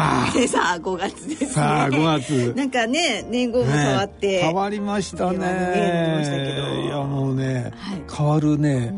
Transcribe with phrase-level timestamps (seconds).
[0.26, 1.46] さあでさあ5月ですね。
[1.50, 2.54] さあ5月。
[2.56, 5.38] なんかね年号も変わって、ね変わりましたね。
[5.38, 6.82] 変わりましたけど。
[6.82, 8.02] いやもうね、はい。
[8.16, 8.94] 変わるね、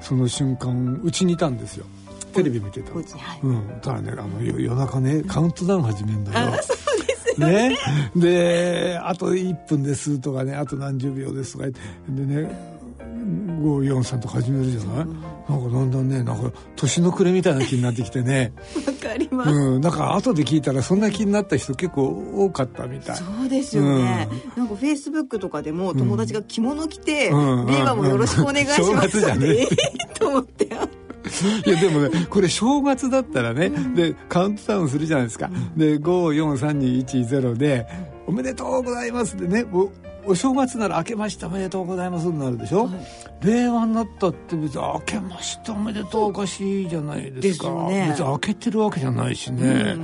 [0.00, 1.86] その瞬間うちにいたんですよ。
[2.32, 3.04] テレビ見てたはい。
[3.42, 3.62] うん。
[3.82, 6.48] ただねあの夜夜中ねカウントダウン始めるんだよ。
[6.54, 7.40] あそうです。
[7.40, 7.68] よね。
[7.70, 7.78] ね、
[8.16, 11.80] であと1分ですとかねあと何十秒ですとか言って。
[12.08, 12.71] でね
[13.62, 15.06] 543とか始めるじゃない？
[15.06, 18.52] なんかだんだんねなんか年の暮れみたいな気になってきてね。
[18.86, 23.16] わかります、うんなんか後で聞いたらそんな気になった人結構多かったみたい。
[23.16, 27.66] そうですよね、なんかフェイスブックとかでも友達が着物着て、うん。
[27.66, 29.46] 令和もよろしくお願いします正月じゃね。
[29.46, 37.86] ええーと思っていやでもねこれ正月だったらね、でカウントダウンするじゃないですか、で54321で
[38.26, 39.64] 「おめでとうございます」でね
[40.26, 42.88] おお正月なら「明けましておめでとうございます」になるでしょ、
[43.40, 47.70] 令和になったって別に「明けましておめでとう」おかしいじゃないですか。
[47.88, 48.08] ね。
[48.10, 49.96] 別に明けてるわけじゃないしね、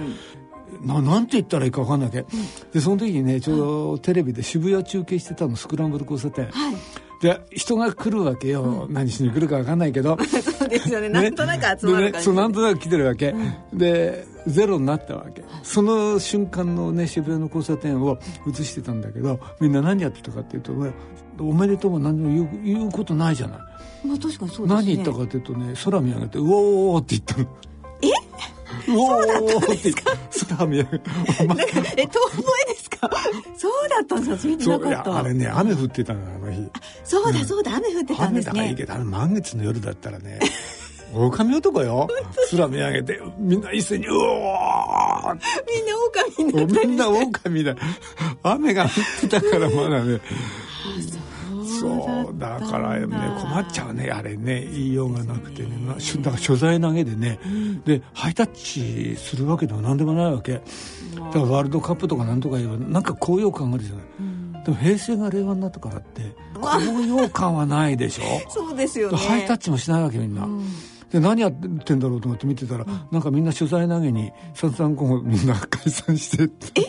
[0.84, 2.28] ななんて言ったらいいか分かんないけど、
[2.72, 6.48] でその時にねちょうどテレビで渋谷中継してたのスクランブル交差点、
[7.20, 10.16] で人が来るわけよ、何しに来るか分かんないけど。
[10.58, 11.08] そうですよね。
[11.08, 12.12] なんとなく集まる感じ、で。
[12.12, 13.34] ね、そうなんとなく来てるわけ、
[13.72, 20.92] でゼロになったわけ、その瞬間のね渋谷の交差点を映してたんだけどみんな何やってたかっていうとね
[21.40, 23.58] おめでとうも何も言う言うことないじゃない、
[24.06, 24.66] まあ確かにそうですね。
[24.68, 27.48] 何言ったかっていうとね空見上げて「うおー」って言ったの
[28.88, 32.06] えうおーった空見上げてお前え遠吠
[32.68, 33.10] えですか？
[33.56, 34.48] そうだったんですか？
[34.48, 36.70] 見てそういなかっあれね雨降ってたのあの日。
[37.04, 38.50] そうだそうだ雨降ってたんですね。
[38.50, 40.38] 雨だからいいけどあの満月の夜だったらね
[41.14, 42.06] 狼男よ。
[42.50, 45.38] 空見上げてみんな一斉に「うおー!」
[46.38, 47.74] みんな狼みんな狼だ。
[48.42, 48.90] 雨が降っ
[49.22, 50.20] てたからまだね
[51.80, 53.06] そうだからね
[53.40, 54.66] 困っちゃうねあれね。
[54.70, 55.70] 言いようがなくてね。
[55.86, 57.38] だから所在投げでね、
[57.84, 60.54] でハイタッチするわけでも何でもないわけ。
[60.54, 68.24] だからワールドカップとかなんとか言えばなんか高揚感があるじゃない、でも平成が令和になったからって高揚感はないでしょ？
[68.50, 69.16] そうですよね。
[69.18, 70.46] ハイタッチもしないわけみんな、
[71.10, 71.52] で何やっ
[71.84, 76.82] てんだろうと思って見てたら、なんかみんな取材投げに三々五後みんな解散してって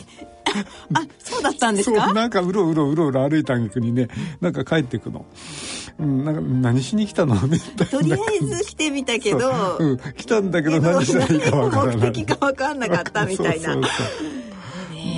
[0.93, 4.07] あそうだったんですそうかなんかうろうろうろうろ歩いた挙句にね
[4.41, 5.25] なんか帰ってくの、
[5.99, 7.35] うん、なんか何しに来たの？
[7.47, 9.83] みたいなとりあえず来てみたけどそう。
[9.85, 11.97] うん、来たんだけど何したらいいかわからない。
[11.97, 13.75] 目的が分かんなかったみたいな。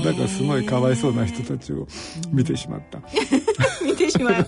[0.03, 1.87] だからすごいかわいそうな人たちを
[2.31, 2.99] 見てしまった、
[3.85, 4.47] 見てしまう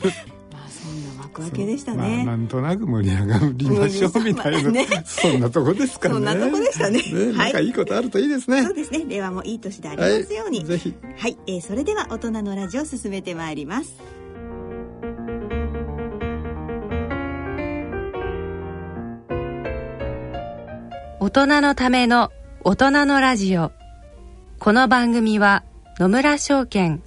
[1.33, 4.87] 幕開けでしたまあ、ね、なんとなく盛り上がりましょうみたいな、 ね。
[5.05, 6.13] そんなとこですかね。
[6.13, 6.99] そんなとこでしたね。
[6.99, 7.33] はい。
[7.33, 9.05] なんかいいことあるといいですね、そうですね。
[9.07, 10.33] 令和もいい年であります。
[10.33, 10.67] ようにはい。
[10.67, 10.93] ぜひ。
[11.17, 13.95] はい、えーそれでは大人のラジオ進めてまいります。
[21.19, 22.31] 大人のための
[22.63, 23.71] 大人のラジオ。
[24.59, 25.63] この番組は
[25.99, 27.01] 野村証券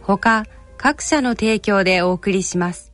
[0.00, 0.44] ほか
[0.78, 2.93] 各社の提供でお送りします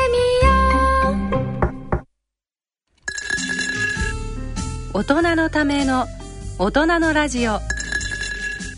[4.93, 6.05] 大人のための
[6.59, 7.59] 大人のラジオ。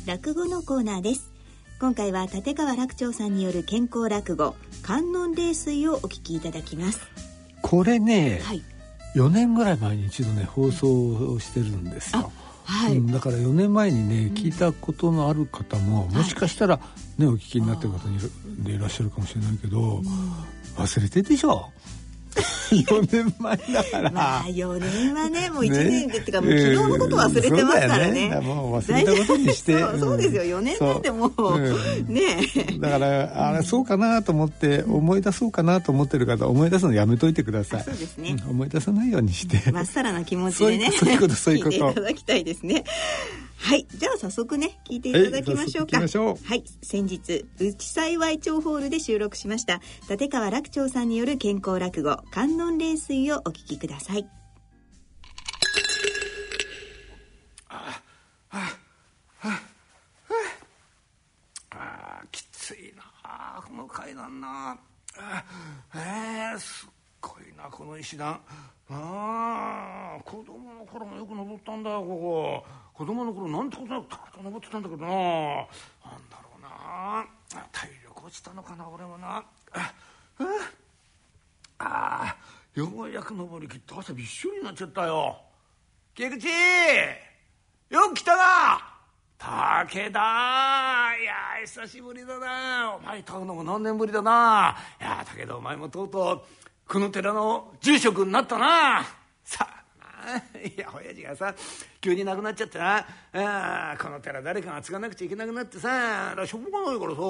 [0.06, 1.32] 落語のコーナーです。
[1.80, 7.02] 今回は立川楽長さんによる健康落語観音霊水をお聞きいただきます。
[7.62, 8.62] これね、はい。
[9.16, 12.32] 4年ぐらい前に一度ね放送をしてるんですよ。
[12.66, 12.98] はい。
[12.98, 16.80] うんだから4年前にね聞いたことのある方も、もしかしたら
[17.18, 18.20] ねお聞きになってる方に
[18.64, 20.02] でいらっしゃるかもしれないけど、
[20.78, 21.70] 忘れてるでしょ？
[22.72, 24.12] 4年前だから。
[24.12, 28.40] まあ4年はねもう1ね年で、ってかもう昨日のこと忘れてますからね,、ね。
[28.42, 29.80] もう忘れたことにして。
[29.80, 30.44] そ うそうですよ。
[30.44, 32.14] 4年なんてもう、そううん。
[32.14, 32.38] ね。
[32.80, 37.84] だからあれそうかなと思って思い出そうかなと思ってる方思い出すのやめといてください。
[37.84, 38.34] そうですね。
[38.34, 39.72] ん思い出さないようにして。
[39.72, 41.92] まっさらな気持ちでねそういうことそういうことそういうこと。
[41.92, 42.84] 聞いていただきたいですね
[43.64, 46.00] はいじゃあ早速ね聞いていただきましょうか。
[46.00, 46.06] は
[46.56, 49.80] い先日内幸町ホールで収録しました
[50.10, 54.28] 立川楽長さんによる健康落語観音霊水をお聞きください。
[57.70, 64.78] あーきついなこの階段な
[65.18, 65.44] あ
[65.96, 66.90] えー、すっ
[67.22, 68.40] ごいなこの石段
[68.90, 75.08] あー子供の頃もよく登ったんだよここ子供の頃なんてことなくたくさん登ってたんだけどな。
[75.10, 75.66] なんだ
[76.44, 77.26] ろうな。
[77.72, 79.38] 体力落ちたのかな俺もな。
[79.38, 79.44] あ
[79.74, 79.94] あ
[81.80, 85.38] あーようやく登りきって汗びっしょりになっちゃったよ。
[86.16, 86.48] 菊池
[87.90, 88.90] よく来たな。
[89.40, 90.20] 武田
[91.20, 91.34] いや
[91.66, 92.96] 久しぶりだな。
[92.96, 94.78] お前と会うのも何年ぶりだな。
[95.02, 96.42] いや武田お前もとうとう
[96.88, 99.04] この寺の住職になったな。
[99.44, 99.83] さあ
[100.64, 101.56] いや親父がさ
[102.02, 103.06] 急に亡くなっちゃってな。
[103.34, 106.34] あこの寺誰かが継がなくちゃいけなくなってさ。
[106.36, 107.22] だしょうがないからさ。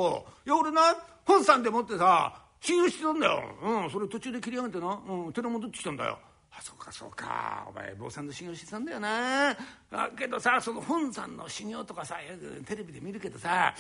[0.45, 0.95] いや俺な
[1.25, 6.19] 本さんでもってさ修行してたんだよ、うん、それ途中で切り上げてな、うん、寺戻ってきたんだよ。
[6.55, 7.65] あそうかそうか。
[7.67, 9.51] お前坊さんの修行してたんだよな。
[9.91, 13.73] あけどさその本山の修行とかさよくテレビで見るけどさ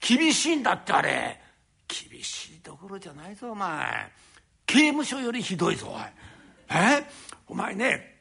[0.00, 1.40] 厳しいんだってあれ。
[1.88, 4.12] 厳しいところじゃないぞお前。
[4.64, 6.02] 刑務所よりひどいぞおい。
[6.70, 7.04] え？
[7.48, 8.19] お前ね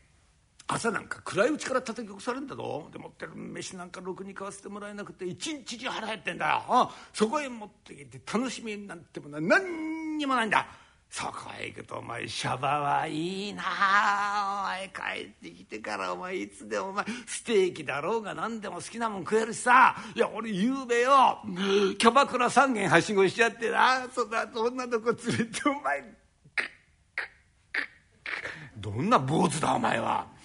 [0.71, 2.88] 朝なんか暗いうちから叩き起こされるんだぞ。
[2.94, 6.63] でもってる飯なんかろくに買わせてもらえなくて一日中腹減ってんだよ。
[6.68, 10.68] あそこへ持ってきて楽しみなんてものは何にもないんだ。
[11.10, 13.63] そこへ行くとお前シャバはいいな。
[13.63, 19.95] お前帰ってきてからお前いつでもお前ステーキだろうが何でも好きなもん食えるしさ。
[20.13, 21.39] いや俺ゆうべよ。
[21.98, 24.07] キャバクラ3軒はしごしちゃってな。
[24.13, 26.04] そんな女の子連れてお前
[28.77, 30.38] どんな坊主だお前は。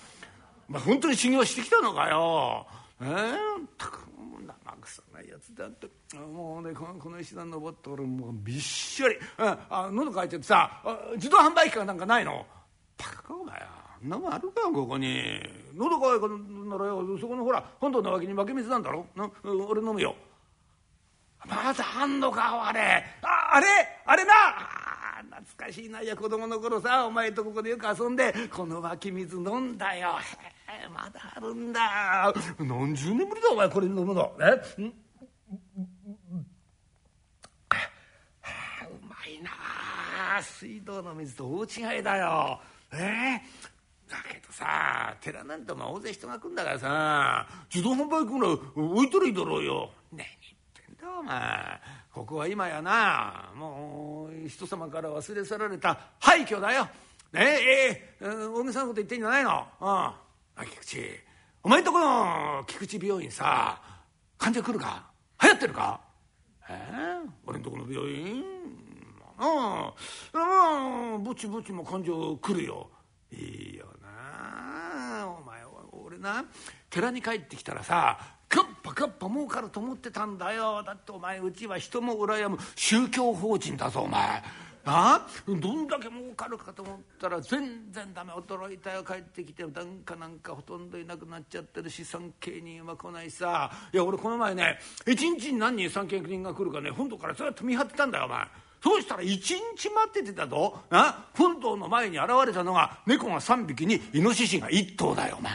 [0.75, 2.67] 前本当に修行してきたのかよ。
[3.01, 3.37] えー、
[3.79, 4.05] たく
[4.47, 5.89] 生臭ないやつだって。
[6.17, 10.83] もうねこのこの石段登って俺もうびっしょり、うん、あ喉乾いててさ
[11.17, 12.47] 自動販売機かなんかないの？
[12.99, 15.41] バカかお前あんなもんあるかここに。
[15.75, 16.29] 喉乾いた
[16.69, 17.19] ならよ。
[17.19, 19.07] そこのほら本堂の脇に湧き水なんだろ？
[19.17, 20.15] なうん俺飲むよ。
[21.47, 23.05] まだあんのかあれ。
[23.23, 23.67] ああれ？
[24.07, 24.33] あれな！
[24.33, 26.01] あ懐かしいな。
[26.01, 30.11] いや子供の頃さお前とここでよく遊んでこの湧き水飲んだよ。
[30.21, 30.54] へえ
[30.93, 32.33] まだあるんだ。
[32.59, 34.37] 何十年ぶりだお前これ飲むの。
[34.41, 34.45] え？
[34.83, 34.93] ん？
[37.71, 37.77] あ
[38.87, 39.51] うまいな。
[40.43, 42.61] 水道の水と大違いだよ。
[42.93, 42.97] え？
[42.97, 43.43] え
[44.07, 49.91] だけどさ寺なんてお前大勢人が来んだからさ自動販売機ぐらい置いとるいいだろうよ。
[50.13, 50.29] 何言っ
[50.75, 51.81] てんだお前。
[52.13, 56.87] ここは今やなもう人様から忘れ去られた廃墟だよ。
[57.33, 57.41] ね？
[57.41, 58.17] え？
[58.21, 58.25] え？
[58.25, 59.67] ー、大げさなこと言ってんじゃないの。
[59.81, 60.13] うん。
[60.57, 61.25] あ菊池。
[61.63, 63.81] お前んとこの菊池病院さ
[64.39, 65.11] 患者来るか？
[65.43, 66.01] 流行ってるか？
[66.69, 68.45] えー、俺んとこの病院。
[69.39, 69.93] あ
[70.33, 71.19] あ。
[71.19, 72.89] ぼちぼちも患者来るよ。
[73.33, 73.37] い
[73.75, 75.29] いよな。
[75.29, 76.45] お前俺な
[76.91, 78.19] 寺に帰ってきたらさ
[78.49, 80.83] カッパカッパ儲かると思ってたんだよ。
[80.85, 82.59] だってお前うちは人も羨む。
[82.77, 84.43] 宗教法人だぞお前。
[84.87, 85.27] あ？
[85.47, 88.33] どんだけ儲かるかと思ったら全然ダメ。
[88.33, 89.03] 驚いたよ。
[89.03, 93.71] 帰ってきて檀家なんかほとんどいなくなっちゃってるし産経人は来ないさ。
[93.93, 98.47] いや俺この前ね一日に何人産経人が来るかね本堂からずっと見張ってたんだよお前。
[98.83, 100.79] そうしたら一日待っててたぞ。
[100.91, 101.29] あ？
[101.35, 105.53] 本堂の前に現れたのが猫が3匹にイノシシが1頭だよお前。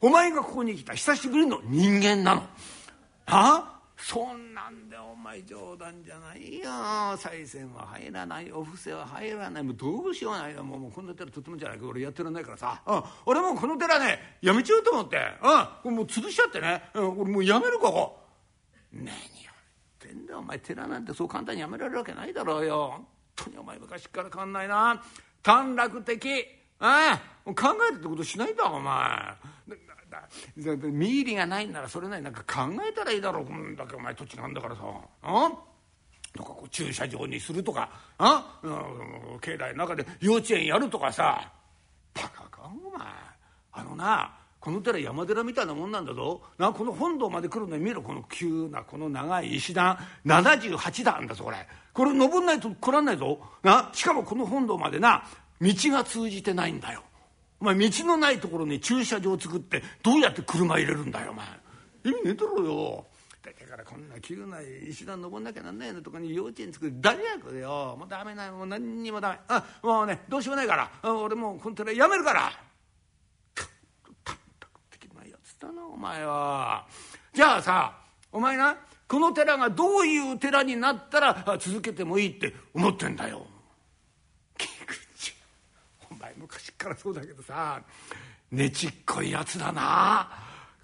[0.00, 0.94] お前がここに来た。
[0.94, 2.42] 久しぶりの人間なの。
[2.42, 2.46] は
[3.26, 3.73] あ？
[4.06, 7.16] そんなんでお前冗談じゃないよ。
[7.16, 8.52] 賽銭は入らない。
[8.52, 9.62] お布施は入らない。
[9.62, 10.62] もうどうしようないよ。
[10.62, 11.78] もうもうこんな寺とてもじゃない。
[11.78, 15.16] か俺やってらんないからさ、うん、俺もうこの寺ねやめちゃうと思って、
[15.82, 18.20] うん、もう潰しちゃってね、うん、俺もうやめるここ。
[18.92, 19.16] 何やっ
[19.98, 22.90] てんだお前寺なんてそう簡単にやめられるわけないだろうよ。
[22.90, 23.06] 本
[23.36, 25.02] 当にお前昔から変わんないな。
[25.42, 26.44] 短絡的。
[26.78, 29.34] ああ考えるってことしないんだお前。
[30.56, 33.46] 身入りがないんならそれなりなんか考えたらいいだろう。
[33.46, 34.82] こんだけお前土地なんだからさ。
[35.22, 35.52] あ
[36.36, 37.90] とかこう駐車場にするとか。
[38.18, 41.52] あ、うん、境内の中で幼稚園やるとかさ。
[42.14, 43.06] バカかお前。
[43.72, 46.40] あのなこの寺山寺みたいなもんなんだぞ。
[46.58, 48.00] なこの本堂まで来るのに見ろ。
[48.00, 49.98] この急なこの長い石段。
[50.24, 51.66] 78段だぞこれ。
[51.92, 53.38] これ登んないと来らんないぞ。
[53.62, 55.24] なしかもこの本堂までな
[55.60, 57.02] 道が通じてないんだよ。
[57.64, 61.46] お前道のないところに駐車場作ってどうやって車入れるんだよお前。
[62.04, 63.06] 意味ねえだろよ。
[63.42, 66.92] だからこんな急な石段登んなきゃなんないのとこに幼稚園作る。
[67.00, 67.96] 大学でよ。
[67.98, 69.38] もうダメなもう何にもダメ。
[69.48, 71.10] あもうねどうしようもないから。
[71.10, 72.52] 俺もうこの寺やめるから。
[73.54, 76.86] たったく的なやつだなお前は。
[77.32, 77.98] じゃあさ
[78.30, 78.76] お前な
[79.08, 83.46] この寺がどういう寺になったら続けてもいいって思ってんだよ。
[86.44, 87.82] 昔からそうだけどさ
[88.50, 90.28] ねちっこいやつだな。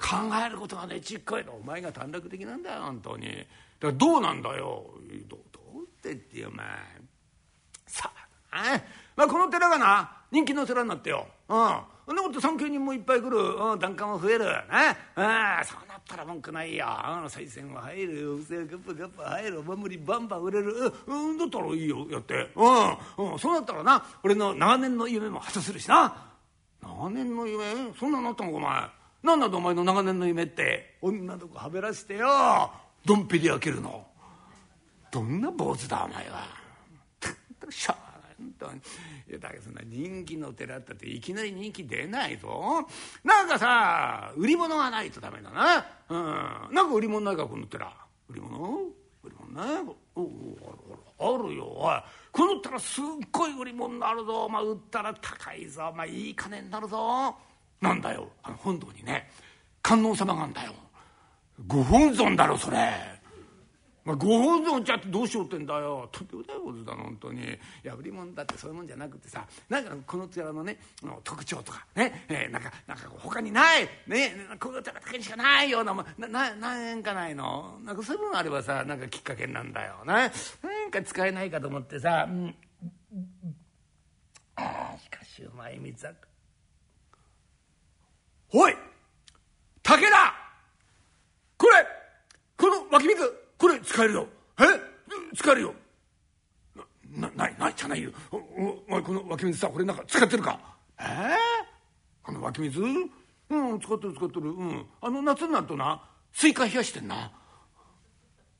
[0.00, 3.26] 考えることがねちっこいのお前が短絡的なんだよ本当に。
[3.28, 3.46] だか
[3.82, 4.86] らどうなんだよ。
[5.28, 6.66] どどうってってお前。
[7.86, 8.10] さ
[8.50, 8.80] あ
[9.14, 11.26] まあ、この寺がな人気の寺になってよ。
[11.48, 14.54] うんそんなこと参詣人もいっぱい来る、うん、檀家も増える、ね、
[15.14, 16.86] あそうなったら文句ないよ、
[17.22, 18.20] うん、賽銭は入る。
[18.20, 19.60] よ不正ガップガップ入る。
[19.60, 22.06] お守りバンバン売れる、うん、だったらいいよ。
[22.10, 23.32] やって、うん。
[23.32, 26.32] うん、そうなったらな俺の長年の夢も果たせるしな。
[26.82, 27.64] 長年の夢？
[27.98, 28.88] そんなのあったのかお前。
[29.22, 30.98] 何なんだお前の長年の夢って？
[31.00, 32.70] 女の子はべらしてよ。
[33.04, 34.04] ドンペリ開けるの。
[35.12, 36.44] どんな坊主だお前は。
[37.68, 38.09] しゃ本
[38.60, 38.78] 当に。
[39.28, 42.86] いやだけどそんな人気の寺ったっていきなり人気出ないぞ。
[43.24, 45.86] なんかさ売り物がないとダメだな。
[46.08, 46.74] うん。
[46.74, 47.92] なんか売り物ないかこの寺。
[48.28, 48.78] 売り物？
[49.22, 49.84] 売り物ない？
[50.14, 51.66] おおあるよ。
[51.66, 52.02] おい。
[52.32, 57.34] この寺すっごい売り物になるぞ、まあ、売ったら高いぞ、まあ、いい金になるぞ。
[57.80, 58.28] なんだよ。
[58.42, 59.30] あの本堂にね。
[59.82, 60.72] 観音様があんだよ。
[61.66, 63.19] ご本尊だろそれ。
[64.04, 66.08] まあ、ご本尊ちゃってどうしようってんだよ。
[66.10, 67.42] とんでもないことだ本当に。
[67.84, 69.46] 破り物だってそういうもんじゃなくてさ。
[69.68, 70.78] なんかこの寺のね
[71.22, 73.88] 特徴とかね、えー、なんかなんか他にない。
[74.06, 74.34] ね。
[74.58, 77.78] この寺だけにしかないようなもなな何かないの？
[77.84, 79.96] なんかそういうものあればさなんかきっかけなんだよ。
[80.06, 80.30] ななん
[80.90, 82.54] か使えないかと思ってさ、うん、
[84.56, 86.12] あしかしうまい水は
[88.52, 88.74] おい！
[89.82, 90.34] 武田！
[91.56, 91.86] これ！
[92.56, 93.39] この湧き水！
[93.84, 94.26] 使えるよ
[94.58, 94.64] え？
[95.36, 95.74] 使えるよ。
[97.12, 98.12] なないないじゃないよ。
[98.30, 100.60] おお前この湧き水さこれなんか使ってるか？
[100.98, 101.02] え？
[101.02, 101.36] ー、
[102.22, 102.80] この湧き水？
[102.80, 102.84] う
[103.74, 104.50] ん使ってる使ってる。
[104.50, 104.86] うん。
[105.00, 107.32] あの夏になるとなスイカ冷やしてんな。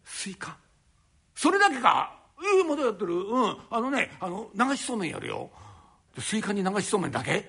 [0.04, 0.56] スイカ？
[1.34, 2.12] それだけか？
[2.42, 3.14] ええまだやってる。
[3.14, 3.56] うん。
[3.70, 5.50] あのねあの流しそうめんやるよ。
[6.18, 7.48] スイカに流しそうめんだけ？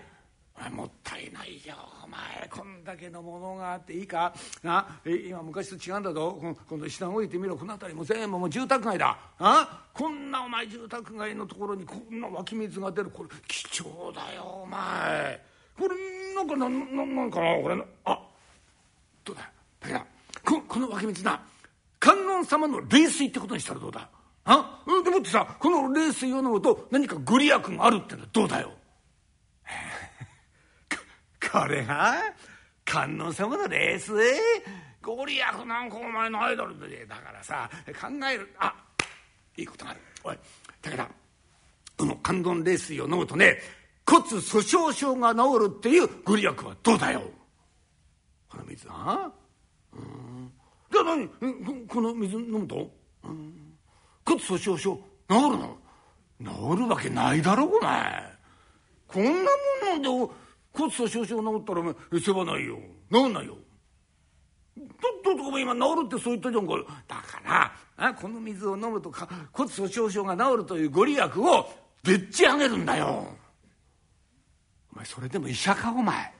[0.71, 1.75] もったいないよ。
[2.05, 4.33] お前こんだけのものがあっていいか？
[4.61, 6.39] な今昔と違うんだぞ。
[6.69, 7.57] 今度下降りてみろ。
[7.57, 9.17] この辺りも全部もう住宅街だ。
[9.39, 13.09] あこんなお前住宅街のところにこんな湧き水が出る。
[13.09, 15.43] これ貴重だよお前。
[15.79, 17.55] これなんかなんななんかな？
[17.55, 18.19] これあ
[19.25, 19.51] どうだ？
[19.79, 19.99] だけど
[20.45, 21.41] ここの湧き水な
[21.99, 24.07] 観音様の霊水ってことにしたらどうだ？
[24.43, 28.73] あでもってさこの冷水を飲むと何かご利益があるってのはどうだよ？
[31.51, 32.15] これが
[32.85, 34.13] 観音様のレース？
[35.01, 37.05] ご利益なんかお前のアイドルで。
[37.05, 38.49] だからさ考える。
[38.57, 38.73] あ
[39.57, 39.99] いいことがある。
[40.23, 40.37] おい
[40.81, 41.09] だから
[41.97, 43.57] この観音冷水を飲むとね
[44.07, 47.23] 骨粗しょう症が治るっていうご利益はどうだよ？
[48.49, 49.31] この水は？
[49.93, 50.51] うん。
[50.91, 51.27] じゃあ何
[51.87, 52.89] この水飲むと、
[53.23, 53.53] うん、
[54.25, 54.95] 骨粗しょう症
[55.29, 55.77] 治るの？
[56.39, 58.31] 治るわけないだろお前。
[59.07, 59.31] こんな
[59.97, 60.33] もので
[60.73, 62.79] 骨粗しょう症治ったらお前世話ないよ。
[63.11, 63.57] 治んないよ。
[64.75, 64.85] とっ
[65.23, 66.73] ととお前今治るってそう言ったじゃんか。
[67.07, 71.69] だからあこの水を飲むとか骨粗しょう症が治るというご利益を
[72.03, 73.27] でっち上げるんだよ。
[74.93, 76.33] お前それでも医者かお前。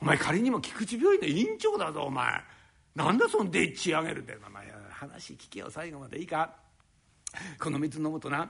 [0.00, 2.40] お前仮にも菊池病院の院長だぞお前。
[2.94, 4.38] なんだそのでっち上げるって。
[4.46, 6.54] お前話聞けよ最後までいいか。
[7.60, 8.48] この水飲むとな。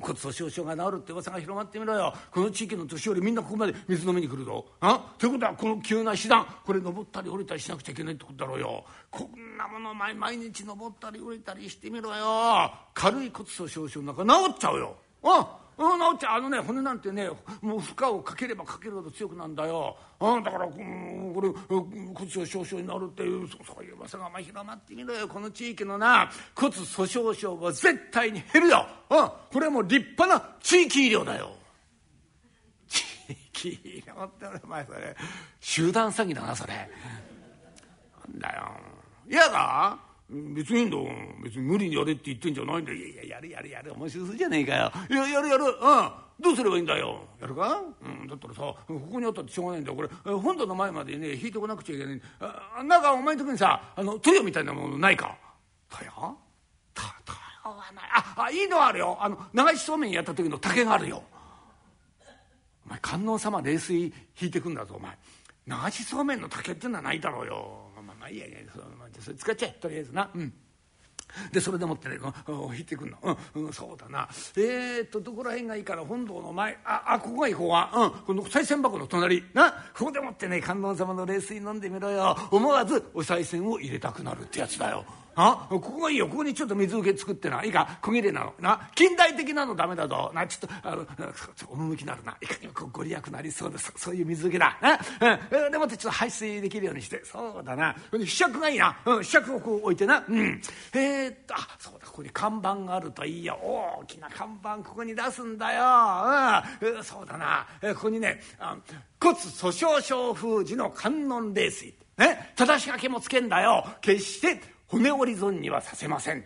[0.00, 2.14] 骨粗しょう症が治るって噂が広まってみろよ。
[2.30, 4.64] この地域の年寄りみんなここまで水飲みに来るぞ。
[4.80, 5.14] あ？
[5.18, 8.84] ということはこの急な手段これ登ったり降りたりしなくちゃいけないってことだろうよ。
[9.10, 12.72] こんなもの毎毎日登ったり降りたりしてみろよ。
[12.94, 14.96] 軽い骨粗しょう症なんか治っちゃうよ。
[15.22, 15.58] あ？
[15.76, 17.28] うん、直ちゃんあのね骨なんてね
[17.60, 26.30] もう負荷をかければかけるほど強くなんだよ、うん、だから、うん、これ骨粗しょう症になるっていうそういう噂がま広まってみろよこの地域のな。
[26.54, 31.50] 骨粗しょう症は絶対に減るよ、うん、これはもう立派な地域医療だよ。
[32.88, 35.16] 地域医療ってお前それ。
[35.60, 36.74] 集団詐欺だなそれ。
[38.32, 38.70] なんだよ。
[39.28, 39.98] 嫌だ？
[40.30, 40.96] 別にいいんだ。
[41.42, 43.92] 別に無理にやれって言ってんじゃないんだいやいややるやるやる。
[43.92, 44.92] 面白そうじゃねえかよ。
[45.10, 45.64] いややるやる。
[45.64, 45.72] うん。
[46.40, 47.20] どうすればいいんだよ。
[47.40, 47.80] やるか？
[48.02, 48.26] うん。
[48.26, 48.76] だったらさこ
[49.12, 49.96] こにあったってしょうがないんだよ。
[49.96, 52.20] これ本堂の前までね引いてこなくちゃいけない。
[52.40, 55.36] あなんかお前んとこにさあの豊みたいなものないか？
[55.90, 56.34] 豊
[56.94, 57.38] た豊
[57.70, 59.18] はないああいいのあるよ。
[59.20, 61.22] あの流しそうめんやった時の竹があるよ。
[62.86, 64.04] お前観音様冷水
[64.40, 65.16] 引いてくんだぞお前。
[65.66, 67.90] 流しそうめんの竹ってのはないだろうよ。
[67.93, 67.93] ま
[68.24, 70.30] あまあいやいやそれ,、まあ、それ使っちゃえとりあえずな。
[70.34, 70.52] うん。
[71.52, 72.18] でそれでもってね
[72.74, 73.18] 引いてくんの、
[73.54, 74.28] うんうん、そうだな。
[74.56, 76.78] えー、っとどこら辺がいいから本堂の前。
[76.84, 79.42] ああここがいい方は、うん、この賽銭箱の隣。
[79.52, 79.72] な。
[79.96, 82.36] ここでもってね観音様の冷水飲んでみろよ。
[82.50, 85.04] 思わずお賽銭を入れたくなるってやつだよ。
[85.36, 86.28] あここがいいよ。
[86.28, 87.64] ここにちょっと水受け作ってな。
[87.64, 87.98] いいか？
[88.02, 88.54] 小切れなの。
[88.60, 88.88] な？
[88.94, 90.30] 近代的なのダメだぞ。
[90.34, 91.06] なちょっとあの
[91.70, 92.36] 趣なるな。
[92.40, 94.98] いかにもご利益なりそうですそういう水受けだな、
[95.62, 97.24] うん、でもってちょっと排水できるようにして。
[97.24, 97.96] そうだな。
[98.12, 100.60] ひしゃくがいいな、うん、ひしゃくをこう置いてな、うん、
[100.92, 101.54] えー、っと。
[101.54, 102.06] あそうだ。
[102.06, 103.58] ここに看板があるといいよ。
[103.62, 104.74] 大きな看板。
[104.84, 108.40] ここに出すんだよ、うん、そうだな、えここにね
[109.20, 111.94] 骨粗しょう症封じの観音冷水。
[112.18, 112.52] ね？
[112.56, 113.86] 正し書きもつけんだよ。
[114.00, 114.60] 決して
[114.94, 116.44] 骨折り損にはさせません。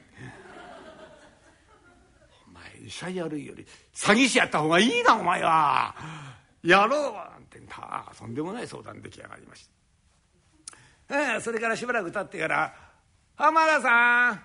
[2.49, 5.95] お前医者やるより詐欺師やった方がいいなお前は。
[6.63, 7.61] やろうなんて
[8.19, 9.69] とんでもない相談出来上がりまし
[11.07, 12.75] た、えー、それからしばらく経ってから
[13.37, 14.43] 「浜田さん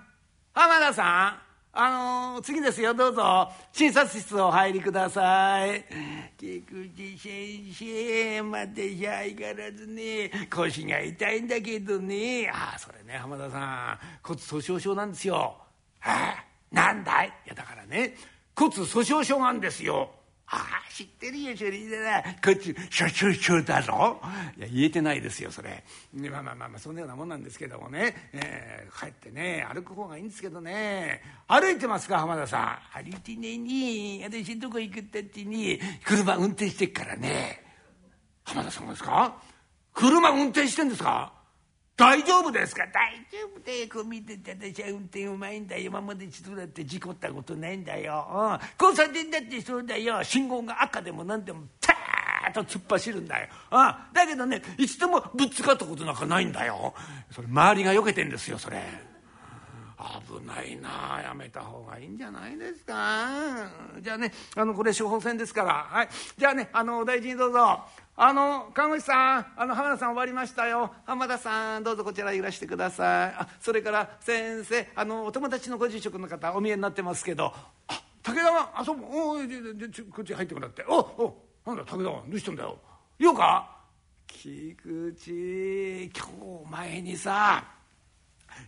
[0.53, 1.52] 浜田さん。
[1.75, 1.89] あ
[2.35, 2.93] のー、次ですよ。
[2.93, 3.51] どうぞ。
[3.71, 5.83] 診察室お入りください」
[6.37, 10.29] 「菊池先生までじゃ相変わらずね。
[10.53, 12.47] 腰が痛いんだけどね。
[12.53, 13.99] ああそれね浜田さん。
[14.21, 15.35] 骨粗しょう症なんですよ」
[15.99, 18.15] はあなんだい?」いやだからね。
[18.55, 20.11] 骨粗しょう症なんですよ。
[20.95, 24.21] 知ってるよそれでなこっち所長長だろ
[24.57, 25.83] いや言えてないですよそれ、
[26.13, 31.21] まあまあまあまあそんなようなもんなんですけどもね、えー、帰ってね歩く方がいいんですけどね。
[31.47, 33.03] 歩いてますか浜田さん。
[33.03, 34.21] 歩いてねえに。
[34.23, 35.79] 私どこ行くったってに。
[36.05, 37.63] 車運転してっからね。
[38.43, 39.41] 浜田さんですか？
[39.93, 41.33] 車運転してんですか？
[41.95, 42.87] 大丈夫ですか？
[42.87, 43.87] 大丈夫だよ。
[43.91, 45.83] こう見てて私は運転うまいんだよ。
[45.85, 50.23] 今まで一度だって事故ったことないんだよ、うん、交差点だってそうだよ。
[50.23, 53.77] 信号が赤でも何でもパーッと突っ走るんだよ、うん、
[54.13, 56.95] だけどねいつでもぶつかったことなんかないんだよ。
[57.31, 58.81] それ周りがよけてんですよそれ。
[59.97, 61.21] 危ないな。
[61.23, 63.69] やめた方がいいんじゃないですか？
[64.01, 65.87] じゃあねあのこれ処方箋ですから。
[65.89, 66.09] はい。
[66.37, 67.85] じゃあねあの大事にどうぞ。
[68.15, 70.93] あの看護師さんあの浜田さん終わりましたよ。
[71.05, 73.07] 浜田さんどうぞこちらいらしてください。
[73.35, 77.51] あそれから先生あのお友達のご住職の方お見えになってますけど。
[77.87, 80.85] あ武田はあそうおおこっち入ってもらって。
[80.87, 82.77] おおなんだ武田はどうしたんだよ。
[83.17, 83.69] ようか。
[84.27, 86.11] 菊池今
[86.65, 87.63] 日前にさ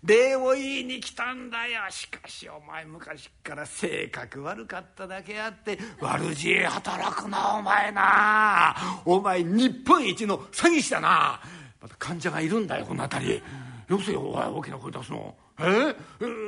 [0.04, 1.82] 礼を言いに来たんだよ。
[1.90, 8.76] しかしお前昔から性格悪かっただけあって悪知恵働くなお前な。
[9.06, 11.40] お前日本一の詐欺師だな。
[11.82, 13.44] また患者がいるんだよこの辺り。
[13.88, 15.36] よくせよお前大きな声出すの。
[15.58, 15.96] え？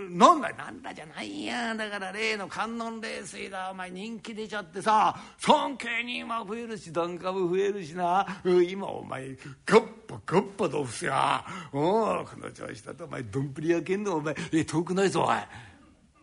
[0.09, 1.73] なんだなんだじゃないや。
[1.75, 3.69] だから例の観音冷水だ。
[3.71, 5.15] お前人気出ちゃってさ。
[5.37, 8.25] 尊敬人は増えるし檀家も増えるしな。
[8.67, 9.29] 今お前
[9.65, 11.45] ガッパガッパと伏せや。
[11.71, 14.15] おこの調子だとお前どんぷり焼けんの。
[14.15, 15.35] お前え遠くないぞおい。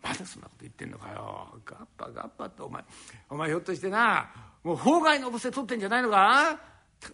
[0.02, 1.58] まだそんなこと言ってんのかよ。
[1.64, 2.84] ガッパガッパってお前。
[3.30, 4.30] お前ひょっとしてな
[4.62, 6.58] もう法外のお伏せ取ってんじゃないのか？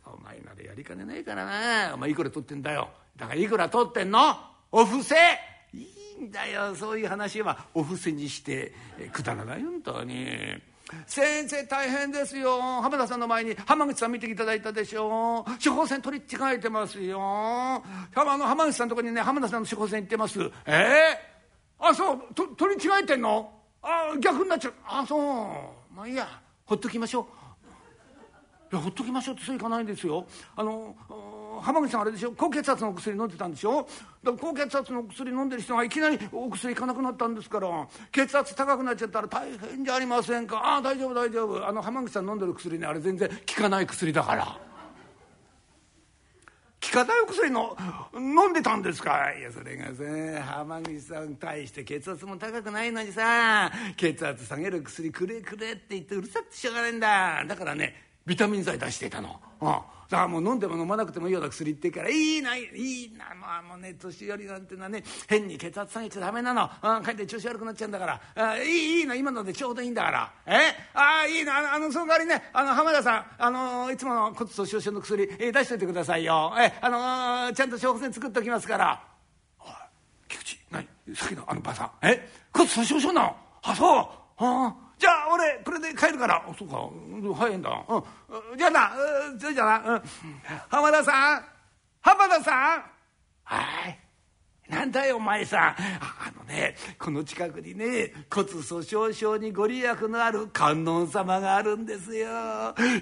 [0.05, 1.95] お前ならやりかねないからな。
[1.95, 2.91] お前いくら取ってんだよ。
[3.17, 4.37] だからいくら取ってんの？
[4.73, 5.15] お布施。
[5.73, 5.87] い
[6.21, 7.67] いんだよそういう話は。
[7.75, 8.73] お布施にして
[9.13, 10.27] くだらない本当に。
[11.07, 12.61] 先生大変ですよ。
[12.61, 15.45] 浜田さんの前に浜口さん見ていただいたでしょ。
[15.65, 17.21] 処方箋取り違えてますよ。
[18.13, 20.41] 浜の浜口さんのとこにね浜田さんの処方箋行ってます。
[20.67, 21.17] え？
[21.79, 22.35] ー、あそう。
[22.35, 23.53] と取り違えてんの？
[23.83, 24.75] あ逆になっちゃう。
[24.85, 25.21] あそう。
[25.95, 26.27] まあいいや。
[26.67, 27.29] ほっときましょ
[28.73, 28.75] う。
[28.75, 30.27] いやほっときましょうってそういかないんですよ。
[30.57, 30.97] あの
[31.61, 32.33] 浜口さんあれでしょ？
[32.33, 33.87] 高血圧のお薬飲んでたんでしょ？
[34.23, 37.69] だ高血圧のお薬飲んでる人がいきなりお薬いかなくなったんですから
[38.13, 40.57] 血圧高くなっちゃったら大変じゃありませんか？
[40.59, 41.67] ああ大丈夫大丈夫。
[41.67, 44.59] あの浜口さん飲んでる薬ねあれ全然効かない薬だから。
[46.83, 47.77] 効かない薬の
[48.15, 49.33] 飲んでたんですか？
[49.39, 57.45] いやそれがさ浜口さんに対して血圧も高くないのにさ血圧下げる薬くれくれって言ってうるさくてしょうがないんだ。
[57.47, 59.41] だからねビタミン剤出してたの。
[59.61, 59.69] うん。
[59.69, 66.69] だからもう飲んでも飲まなくてもいいような薬ってから「いいないいなまあもうね年寄りなんてのはね変に血圧下げちゃダメなの。
[66.83, 68.21] あ帰って調子悪くなっちゃうんだから。
[68.35, 70.33] あいいいいの今のでちょうどいいんだから。
[70.47, 70.75] え？
[70.95, 76.53] あいいなあのその代わりねあの浜田さんあのいつもの骨粗しょう症の薬、え出しといてくださいよ。
[76.59, 76.89] えあ
[77.47, 79.01] のちゃんと処方箋作っておきますから。
[79.61, 79.69] おい
[80.27, 80.89] 菊池何？
[81.15, 81.91] さっきのあのばあさん。
[82.03, 82.29] え？
[82.53, 83.37] 骨粗しょう症なの？
[83.63, 83.99] あそう。
[83.99, 86.45] ああじゃあ俺これで帰るから。
[86.59, 86.91] そうか。
[87.35, 87.71] 早いんだ。
[87.89, 88.59] うん。
[88.59, 88.93] じゃあな。
[89.41, 90.03] それじゃあな、うん、
[90.69, 91.45] 浜田さん。
[92.03, 92.85] 浜田さん。
[93.45, 93.99] はい。
[94.69, 95.61] なんだよお前さん。
[95.61, 95.75] あ
[96.39, 102.29] のねこの近くにね骨粗しょう症にご利益のある観音様があるんですよ。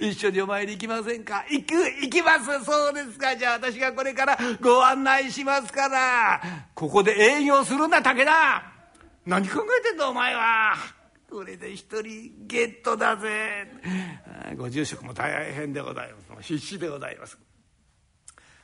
[0.01, 1.45] 一緒にお参り行きませんか？
[1.51, 2.65] 行く行きます。
[2.65, 3.37] そうですか。
[3.37, 6.41] じゃあ私がこれからご案内しますから。
[6.75, 8.63] ここで営業するんだ武田。
[9.27, 10.75] 何考えてんだお前は。
[11.31, 13.69] これで一人ゲットだぜ。
[14.57, 16.43] ご住職も大変でございます。
[16.43, 17.39] 必死でございます。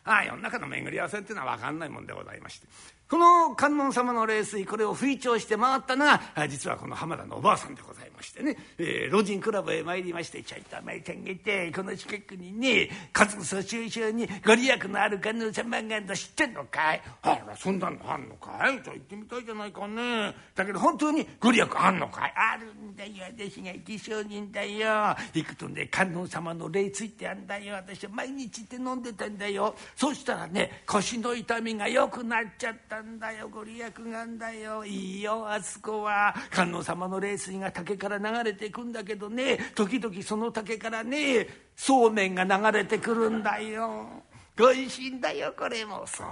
[0.04, 2.66] ああ世の中の巡り合わせっていうのは分かんないもんでございまして。
[3.08, 11.70] この観音様の霊水これを吹聴して回ったのが実はこの浜田のおばあさんでございましてね、えー、老人クラブへ参りまして「ちょいとお前ちゃんがいて。
[11.74, 20.34] この近くにね家族総集にご利益のある観音様があるの知ってんのかい?」「あらそんなのあんのかい?」「じゃあ行ってみたいじゃないかね。
[20.54, 23.12] だけど本当にご利益あんのかい?」「あるんだよ。
[23.28, 25.14] 私が生き証人だよ。
[25.34, 27.74] 行くとね観音様の霊ついてあんだよ。
[27.74, 29.74] 私は毎日って飲んでたんだよ。
[29.94, 32.93] そしたらね腰の痛みが良くなっちゃった。
[33.00, 34.84] んだよご利益があんだよ。
[34.84, 36.34] いいよあそこは。
[36.50, 39.58] 観音様の冷水が竹から流れてくんだけどね。
[39.74, 44.22] 時々その竹からねそうめんが流れてくるんだよ。
[44.56, 46.06] ごいしいんだよこれも。
[46.06, 46.26] そう。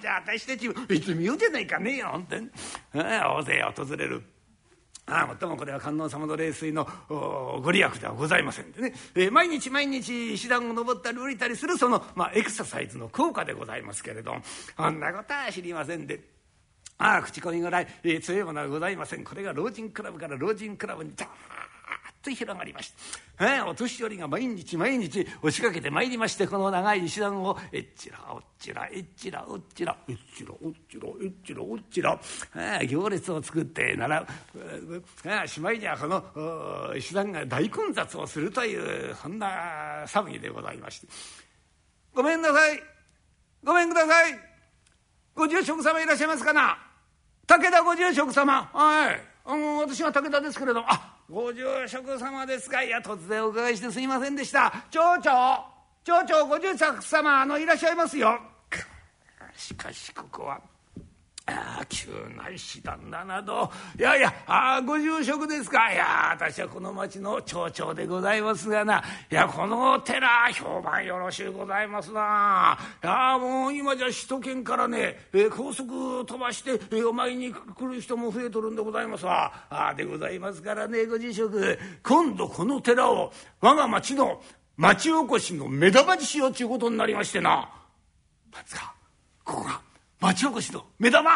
[0.00, 2.50] じゃあ私たちも行ってみようじゃないかね本当に。
[2.92, 4.22] 大勢訪れる。
[5.08, 14.34] ああもっともこれは観音様の霊水のご利益ではございませんでね、えー、毎日毎日石段を登ったり降りたりするその、まあ、エクササイズの効果でございますけれど
[14.76, 16.36] あんなことは知りませんで。
[16.98, 19.22] ああ口コミぐらい、えー、強いものはございません。
[19.22, 21.30] これが老人クラブから老人クラブにダーッ
[22.26, 22.92] と広がりまし
[23.38, 32.20] た、えー、お年寄りが毎日毎日押しかけてまいりましてこの長い石段をえっちらおっちらえっちらおっちらえっちらおっちらえっちらおっちら、
[32.54, 41.06] えー、行列を作って並ぶ、えー、しまいにはこの石段が大混雑をするというそんな騒ぎでございまして
[42.16, 42.82] 「ごめんなさい。
[43.62, 44.38] ごめんください。
[45.34, 46.78] ご住職様いらっしゃいますかな。
[47.46, 48.70] 武田ご住職様。
[48.72, 49.20] はい。
[49.44, 50.86] あの私は武田ですけれども。
[50.90, 52.82] あご住職様ですか？
[52.82, 54.72] いや突然お伺いしてすいませんでした。
[54.90, 55.64] 町長
[56.04, 58.38] 町長ご住職様あのいらっしゃいますよ。
[59.56, 60.60] しかしここは
[61.88, 63.70] 急な石段だなど。
[63.96, 65.92] いやいやあご住職ですか？
[65.92, 69.04] いや私はこの町の町長でございますがな。
[69.30, 72.76] いやこの寺評判よろしゅうございますな。
[73.02, 79.52] いやもう今じゃ首都圏からね、え高速飛ばして、えお参りに来る人も増えとるんでございますわ。
[79.70, 81.78] あでございますからねご住職。
[82.02, 84.42] 今度この寺を我が町の
[84.76, 87.70] 町おこしの目玉にしようちゅうことになりましてな。
[88.52, 88.92] なんですか
[89.44, 89.80] ここが。
[90.20, 91.30] 町おこしの目玉。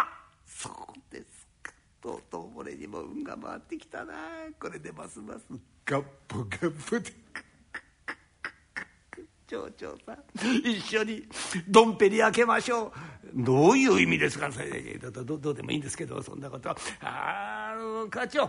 [0.47, 1.73] そうですか。
[2.03, 4.15] とうとう俺にも運が回ってきたな。
[4.59, 5.45] これでますます。
[5.85, 7.13] ガッポガッポで。
[9.47, 10.17] 町長さん
[10.65, 11.25] 一緒に
[11.69, 12.93] ドンペリ開けましょう。
[13.35, 14.51] どういう意味ですか。
[14.53, 16.77] それどどうでもいいんですけどそんなことは。
[17.01, 18.49] あの課長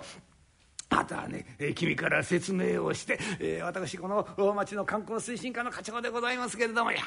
[0.91, 7.01] またね、え、君から説明をして、えー、私この大町の観光推進課の課長でございますけれどもいや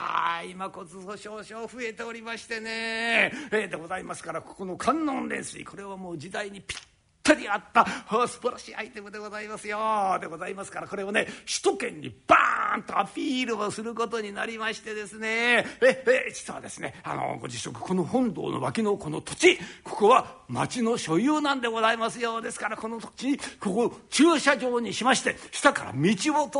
[0.50, 6.78] 今骨粗しょう症増えておりましてね、えー、でございますからここの観音霊水これはもう時代にぴっ
[7.22, 7.84] たりあった
[8.26, 9.78] 素晴らしいアイテムでございますよ
[10.18, 15.64] でございますからこれをね首都圏にバーンとアピールをすることになりましてですね。
[15.80, 26.08] ええ実はですねあのご自職この本堂の脇のこの土地ここは町の所有なんでございますようですからこの土地ここ駐車場にしまして下から道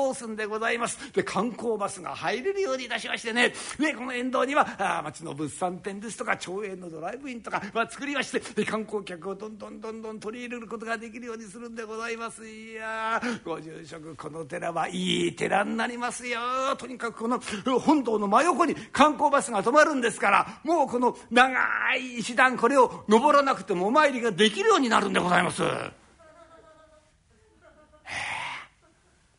[0.03, 1.13] を通すんでございます。
[1.13, 3.53] で観光バスが入れるようにいたしましてね。
[3.79, 12.47] でこの沿道にはあ町の物産展ですとか町営のドライブインとか、まあ、作りまして観光客をどんどんどんどん取り入れることができるようにするんでございます。
[12.47, 16.41] いやご住職この寺はいい寺になりますよ。
[16.77, 17.41] とにかくこの
[17.79, 21.53] 本堂の真横に観光バスが止まるんですからもうこの長
[21.97, 25.63] い石段これを登らなくてもお参りができるようになるんでございます。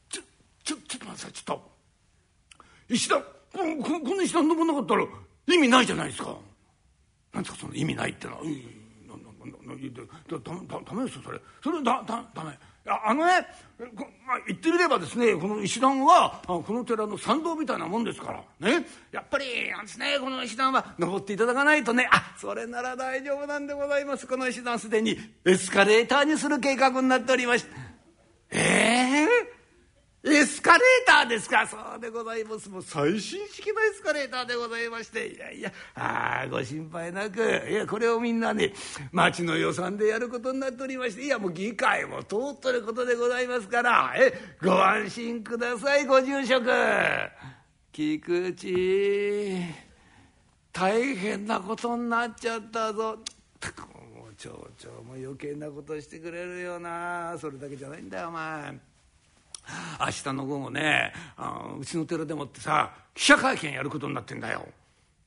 [0.09, 0.21] ちょ
[0.63, 1.31] ちょちょっと待ってください。
[1.31, 1.71] ちょっと。
[2.89, 3.27] 石段こ
[3.83, 5.05] この石段登らなかったら
[5.47, 6.35] 意味ないじゃないですか。
[7.33, 8.41] なんですかその意味ないってのは。
[10.27, 10.39] だ
[10.85, 11.39] ダメですよそれ。
[11.63, 12.57] それだだダメ。
[12.87, 13.47] あのね、
[14.27, 18.85] まあ、言ってみればですねこの石段はこの寺の参道みたいなもんですからね。
[19.11, 24.27] やっぱりですねこの石段は登っていただかないとねあそれなら大丈夫なんでございます。
[24.27, 27.84] この石段すでにエスカレーターにする計画になっておりまして。
[30.27, 31.67] エスカレーターですか？
[31.67, 32.67] そうでございます。
[32.67, 35.27] もう最新式のエスカレーターでございまして。
[35.27, 37.43] いやいや、ああ、ご心配なく。
[37.69, 38.73] いや、これをみんなね、
[39.11, 44.33] 町の予算でやることになっておりまして、いや、もう議会も通っとることでございますから、え、
[44.63, 46.71] ご安心ください、ご住職。
[47.91, 49.75] 菊池、
[50.73, 53.19] 大変なことになっちゃったぞ。
[54.15, 57.37] もう町長も余計なことしてくれるよな。
[57.39, 58.94] それだけじゃないんだよ、お前。
[59.99, 61.13] 明日の午後ね
[61.79, 64.65] うちの寺でもってさ記者会見やることになってんだよ。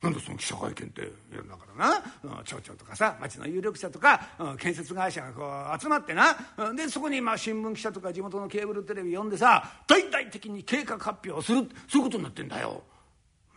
[0.01, 4.21] なんでその記者会見ってやるんだからな、町長とかさ町の有力者とか、
[4.57, 5.43] 建設会社がこ
[5.77, 6.37] う集まってな。
[6.73, 12.81] でそこにまあ新聞記者とか地元のケーブルテレビ呼んでさ大々的に計画発表をするそういうことになってんだよ。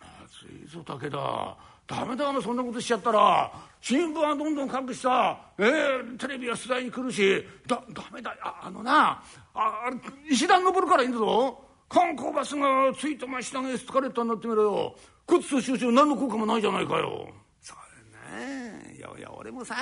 [0.01, 1.57] まずいぞ武田。
[1.85, 3.51] ダメだなそんなことしちゃったら。
[3.79, 7.45] 新聞はどんどん書くしさ、えー、テレビは取材に来るし。
[7.67, 8.35] だダメだ。
[8.41, 9.23] ああのな
[9.55, 9.91] あ
[10.29, 14.95] 石段登るからいいんだぞ観光バスがついた真下にエスカレータになってみろよ
[15.27, 17.29] 靴と収集何の効果もないじゃないかよ。
[17.61, 19.75] そうねいやいや俺もさ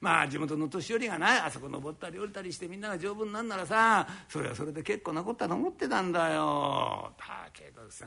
[0.00, 7.12] まあ地元の年寄りがなあそこ登ったり降りたりしてみんなが丈夫になんならさそれはそれで結構なことだと思ってたんだよ。
[7.18, 8.06] だけどさ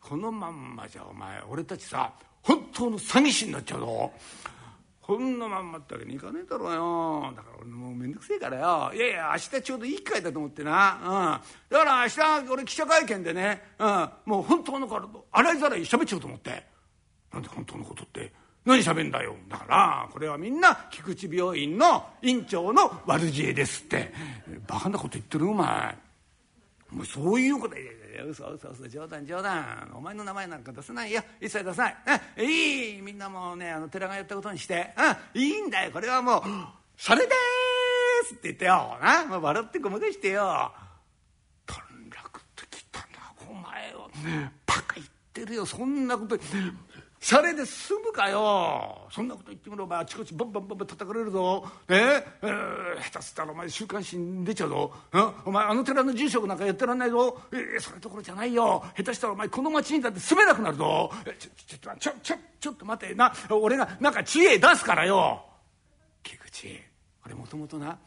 [0.00, 4.12] このまんまじゃお前俺たちさ本当の詐欺師になっちゃうぞ。
[5.10, 7.32] こんなまんまってわけにいかねえだろうよ。
[7.34, 8.92] だから俺もうめんどくせえからよ。
[8.94, 16.62] いやいや明日ちょうどいい機会だと思ってな、うん、だから明日俺記者会見でね、うん、もう本当のこと洗いざらい喋っちゃうと思って。
[17.32, 18.32] なんで本当のことって
[18.64, 19.34] 何喋んだよ。
[19.48, 24.12] だからこれはみんな菊池病院の院長の悪知恵ですって。
[24.68, 25.98] バカなこと言ってるお前。
[26.92, 27.74] お前そういうこと
[28.14, 29.90] や嘘嘘嘘冗談冗談。
[29.94, 31.22] お前の名前なんか出さないよ。
[31.40, 32.44] 一切出さない。
[32.44, 34.92] いいみんなもねあの寺がやったことにして。
[34.96, 35.90] あいいんだよ。
[35.90, 36.42] これはもう
[36.96, 37.32] 「それで
[38.28, 38.98] す」って言ってよ。
[39.02, 40.72] な、まあ、笑ってごまかしてよ。
[41.66, 43.06] 短絡ってきたな。
[43.48, 44.10] お前を
[44.66, 45.66] バカ言ってるよ。
[45.66, 46.36] そんなこと。
[47.22, 49.06] シャレで済むかよ。
[49.10, 51.62] そんなこと言ってみろお前あちこちバンバンバンバン叩かれるぞ。
[51.86, 51.96] ね
[52.42, 58.82] えー、下手すったらお前週刊誌に出ちゃうぞ、ん、お前あの寺の住職なんかやってらんないぞ、えー、それどころじゃないよ。
[58.96, 61.10] 下手したらお前この町にだって住めなくなるぞ。
[61.24, 63.14] ちょちょちょちょちょちょっと待て。
[63.14, 65.44] な俺がなんか知恵出すからよ。
[66.22, 66.82] 菊池
[67.26, 67.98] 俺もともとな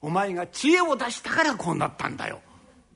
[0.00, 2.40] お前が知恵を出したからこうなったんだよ。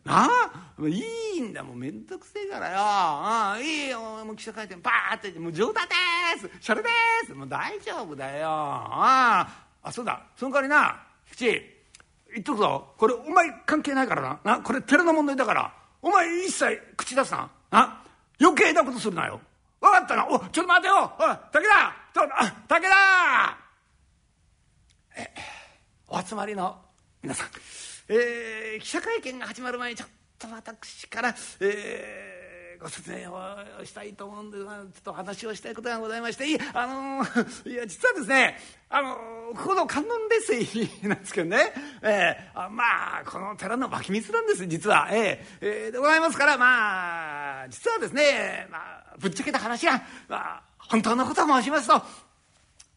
[0.05, 0.87] なあ？
[0.89, 1.03] い
[1.37, 2.77] いんだもうめんどくせえからよ。
[2.79, 5.95] ああいいよもう記者会見バーってもう冗談で
[6.41, 6.51] す。
[6.61, 6.89] シャレで
[7.27, 7.35] す。
[7.35, 8.49] もう大丈夫だよ。
[8.49, 10.23] あああそうだ。
[10.37, 11.85] その代わりな菊池
[12.33, 12.95] 言っとくぞ。
[12.97, 14.57] これお前関係ないからな。
[14.57, 15.73] なこれ寺の問題だから。
[16.01, 17.51] お前一切口出すな。
[17.71, 18.03] な
[18.41, 19.39] 余計なことするなよ。
[19.81, 20.27] 分かったな。
[20.29, 21.13] おちょっと待てよ。
[21.19, 21.61] おい武田
[22.15, 23.59] ちょあ武田。
[25.17, 25.29] え
[26.09, 26.81] お集まりの
[27.23, 27.49] 皆さん。
[28.13, 39.15] えー、記者会見が始まる前にちょっと私から、えー、ご説明をしたいと思うんですがちょっと話をしたいことがございましていあのー、いや実はですねあの、
[39.55, 42.83] ここの観音霊水なんですけどね、えー、あま
[43.21, 52.03] あこの寺の湧き水なんです実は、えーえー、でございますからまあ実はですね、まあ、ぶっちゃけた話が、まあ、本当のことを申しますと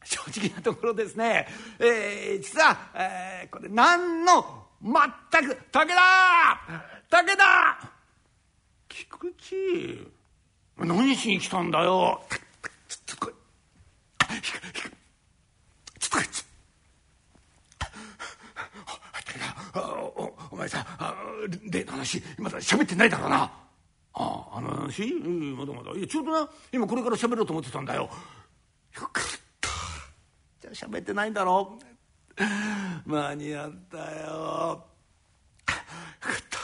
[0.06, 1.48] 正直なところですね、
[1.78, 5.86] えー、実は、えー、これ何のまったく武田!
[7.10, 7.92] 武田!
[8.90, 9.56] 菊池!
[10.78, 12.22] 何しに来たんだよ!
[12.90, 13.34] ちょっとこれ
[14.50, 16.20] ちょっとこ
[19.72, 20.86] れおお前さ
[21.70, 23.38] 例の話まだ喋ってないだろうな!
[24.16, 25.92] あああの話、うん、まだまだ。
[25.98, 26.48] いやちょうどな。
[26.72, 28.02] 今これから喋ろうと思ってたんだよ。
[28.04, 28.10] よ
[29.02, 29.12] かっ
[29.60, 29.70] た。
[30.62, 31.93] じゃあ喋ってないんだろう
[33.06, 34.04] 間に合ったよ。
[34.28, 34.86] よ
[35.66, 36.60] かった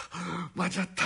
[0.55, 1.05] 間違った。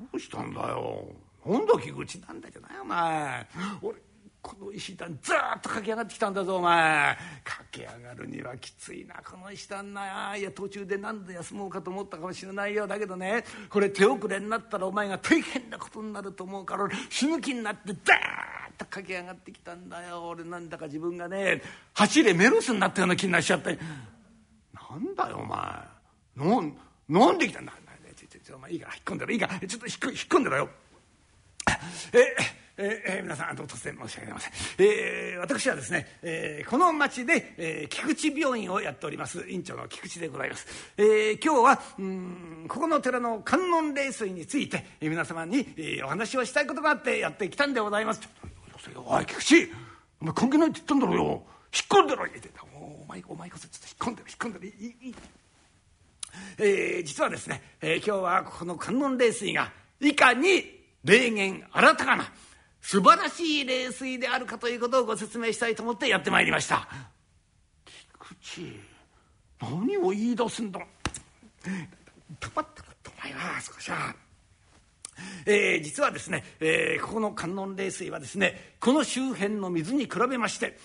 [0.00, 1.06] どうしたんだよ。
[1.44, 3.46] なんだ木口なんだじゃないお前。
[3.82, 3.98] 俺
[4.40, 7.16] この石段ずっと駆け上がってきたんだぞお前。
[7.44, 10.36] 駆け上がるにはきついなこの石段な。
[10.36, 12.86] いや途中で何で休もうかと思ったかもしれないよ。
[12.86, 18.43] だけどねこれ手遅れになったらお前が大変なことになると思うから死ぬ気になってザーッ
[18.76, 20.28] と駆け上がってきたんだよ。
[20.28, 21.62] 俺なんだか自分がね
[21.94, 23.78] 走れメロスになったような気になっちゃって。
[24.72, 25.58] なんだよお前。
[26.36, 26.76] なん
[27.08, 27.60] なんで来た。
[27.60, 27.72] んだ
[28.16, 29.58] ちょちょちょお前いいから引っ込んでろいいから。
[29.58, 30.68] ちょっと引っ込んでろよ。
[32.16, 32.36] え
[32.76, 39.46] えー、皆さん突然申し訳ありません、えー、私はですね、えー、この町で、えー、菊池病院をやっております。
[39.48, 48.20] 院長の菊池でございます、えー、今日はうんここの寺の観音霊水について、えー、皆様に、えー、お話をしたいことがあってやってきたんでございます。
[48.96, 49.72] おい菊池
[50.20, 51.24] お前関係ないって言ったんだろうよ。
[51.74, 52.62] 引っ込んでろ言ってた。
[52.74, 54.64] お前お前こそちょっと引っ込んでろ引っ込んでろ。
[54.64, 55.14] いい
[56.58, 60.64] えー、実はですね、えー、今日はこの観音冷水がいかに
[61.04, 62.32] 霊言新たかな
[62.80, 66.88] 素晴らしい冷水であるかということをご説明したいと思ってやってまいりました。
[67.84, 68.94] 菊池
[69.60, 70.80] 何を言い出すんだ。
[72.40, 74.23] 止まったかとお前は少しは。
[75.46, 80.76] えー、実はですね、えー、ここの観音冷水はですねこの周辺の水に比べまして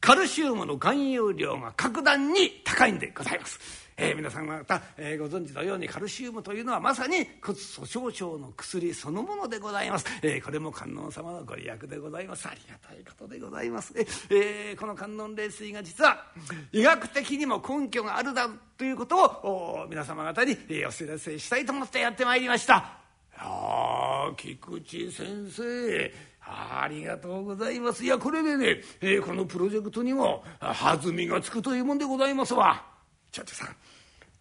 [0.00, 3.88] カルシウムの含有量が格段に高いんでございます。
[4.00, 12.46] えー、皆さん方、えー、ご存知のようにカルシウムというのはまさに骨粗しょう症の薬そのものでございます、えー、これも観音様のご利益でございます。
[12.46, 13.92] ありがたいことでございます、
[14.30, 16.24] えー、この観音冷水が実は
[16.70, 23.07] 医学的にも根拠があるだということを皆様方にお知らせしたいと思ってやってまいりました。
[23.38, 32.84] あ菊池先生ありがとうございますいやこれでね、えー、このプロジェクトにも弾みがつくというもんでございますわ
[33.30, 33.76] ちょっとさん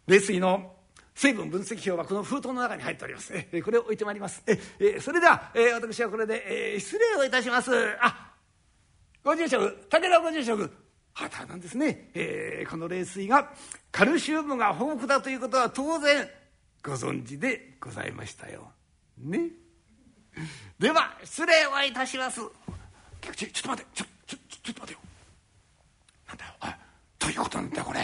[0.07, 0.73] 冷水の
[1.13, 3.33] 成分分析表はこの封筒の中に入っております。
[3.33, 4.43] えこれを置いてまいります。
[4.45, 7.71] ええそれでは、え私はこれで、え失礼をいたします。
[7.99, 8.33] あ
[9.23, 10.71] ご住職武田ご住職
[11.13, 13.51] はたなんですね、えー、この冷水が
[13.91, 16.29] カルシウムが豊富だということは当然
[16.83, 18.71] ご存知でございましたよ。
[19.17, 19.49] ね。
[20.79, 22.41] では失礼をいたします。
[23.21, 24.99] 菊池ちょっと待ってちょちょちょっと待てよ。
[26.27, 26.69] なんだよおい
[27.19, 27.99] どういうことなんだよこれ。
[28.01, 28.03] い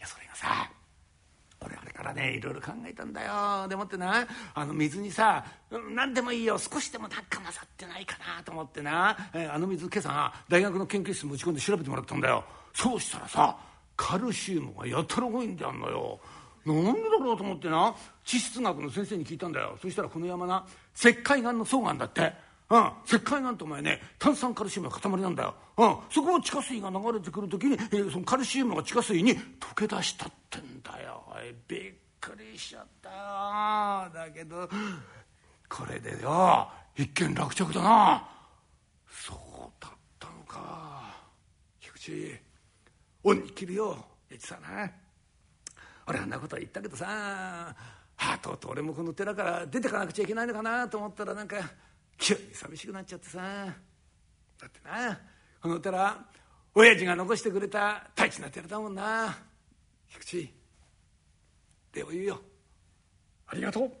[0.00, 0.70] やそれがさ
[1.60, 5.44] 俺あれからねいろいろ考えたんだよでもってなあの水にさ
[5.94, 12.44] 何でもいいよ少しでもなんか混ざってないかなと思ってな、えー、あの水今朝大学の研究室持ち込んで調べてもらったんだよ
[12.74, 13.56] そうしたらさ
[13.96, 16.20] カルシウムがやたら多いんであんのよ
[16.74, 19.78] なんでだろうと思ってな地質学の先生に聞いたんだよ。
[19.80, 22.32] そしたらこの山な石灰岩の層がんだって。
[22.70, 31.24] うん、石灰岩ってお前ね炭酸カルシウムの塊なんだよ、うん、そこを地下水が流れてくる時に、えー、そのカルシウムが地下水に溶け出したってんだよ。
[31.66, 33.08] びっくりしちゃった。
[33.08, 34.68] よだけど
[35.66, 38.28] これでよ一件落着だな。
[39.08, 39.38] そう
[39.80, 41.16] だったのか。
[41.80, 42.42] 菊池
[43.24, 44.90] 恩に切るよ言ってたな
[46.08, 47.74] 俺あんなことは言ったけどさは
[48.16, 51.56] あとうとう俺もこの寺から出てかなくちゃいけないのかなと思ったらなんか
[52.16, 53.38] 急に寂しくなっちゃってさ。
[53.38, 55.20] だってな
[55.62, 56.18] この寺
[56.74, 59.36] 親父が残してくれた大事な寺だもんな。
[60.10, 60.52] 菊池
[61.92, 62.40] 礼を言うよ。
[63.46, 63.92] ありがとう。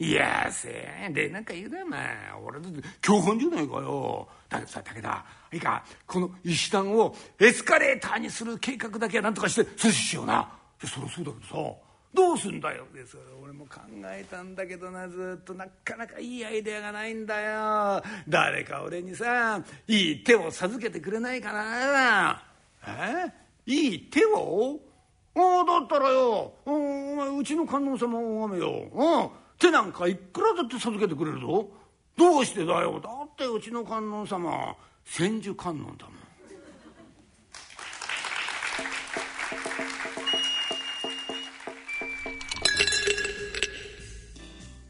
[0.00, 4.28] いやせ礼なんか言うなよまあ俺だって教本じゃないかよ。
[4.48, 5.24] だけどさ武田。
[5.52, 11.76] いいかこの石段をエスカレーターにする計画だけはなんとかして阻止しようなそりゃそうだけどさ
[12.14, 18.02] どうすんだよでそれ俺も考えたんだけどなずっとなかなかいいアイデアがないんだよ。
[18.26, 22.42] 誰か俺にさいい手を授けてくれないかな。
[22.86, 23.30] え？
[23.66, 24.80] いい手を？
[25.36, 26.70] ああだったらよお
[27.16, 31.68] 前うちの観音様を拝めよ、うん、手なんかいくらだって授けてくれるぞ。
[32.16, 32.98] どうしてだよ。
[33.00, 36.14] だってうちの観音様千手観音だもん。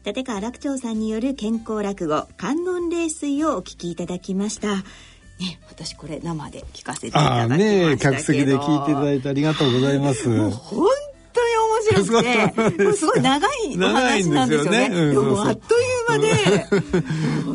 [0.05, 4.77] 立川楽長さんによる健康落語観音霊水をお聞きいただきました。
[4.77, 10.49] ね、私これ生で聞かせていただきましたね、客席で聞いていただいてありがとうございます。
[10.51, 10.87] 本
[11.33, 11.55] 当に
[11.95, 14.83] 面白くて、 すごい長いお話なんですよね。
[14.83, 16.65] よねうん、あっという間で。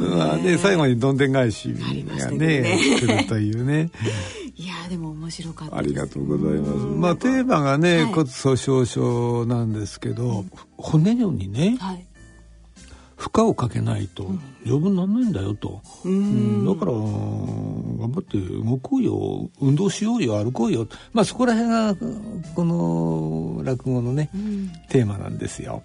[0.17, 3.91] まあね、最後にどんでん返しがね、ね来るというね。
[4.57, 6.87] いやでも面白かったありがとうございます。
[6.87, 10.45] まあテーマがね、はい、骨粗しょう症なんですけど、
[10.77, 12.07] 骨のにね、はい、
[13.17, 14.31] 負荷をかけないと
[14.65, 19.51] 丈夫にならないんだよと、うん、だから頑張って動こうよ。
[19.61, 20.87] 運動しようよ歩こうよ。
[21.13, 21.95] まあそこら辺が
[22.55, 25.83] この落語のね、うん、テーマなんですよ、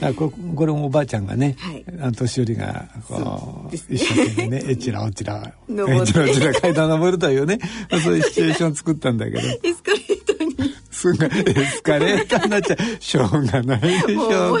[0.00, 7.58] うん、ここれもおばあちゃんがね、はい、あの年寄りがこう、ね、一生懸命ねえちらおちらえちらおちら階段登るというね
[8.02, 9.38] そういうシチュエーション作ったんだけど。
[9.38, 10.72] エスカレーターに。
[10.90, 12.78] すがエスカレーターになっちゃう。
[13.00, 14.52] しょうがないでしょ。
[14.52, 14.60] 面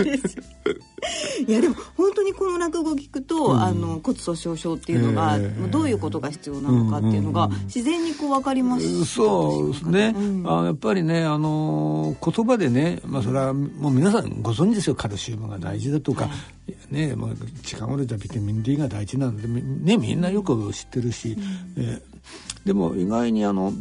[0.00, 0.91] いですよ
[1.46, 14.94] いやでも本当にこの落語聞くと、うん、あの骨粗しょう症っていうのが、えー、どういうことが必要なのかっていうのが、自然にこう分かります、そうですね、うん、あやっぱりねあの言葉でね、まあ、それはもう皆さんご存知ですよ。
[14.94, 16.30] カルシウムが大事だとか、は
[16.90, 17.30] い、ねまあ、
[17.64, 21.36] 近頃じゃビタミン D が大事なんで、ね、みんなよく知ってるし、
[21.76, 22.02] うん、えー、
[22.64, 23.72] でも意外にあの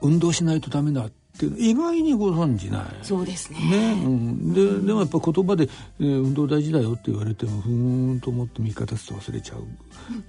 [0.00, 2.84] 運動しないとダメだってっていうの意外にご存じない。
[3.02, 3.58] そうですね。
[3.58, 5.68] ね、うん、ででもやっぱ言葉で、
[6.00, 9.64] えー、運動大事だよって言われてもふーんと思って3日経つと忘れちゃう、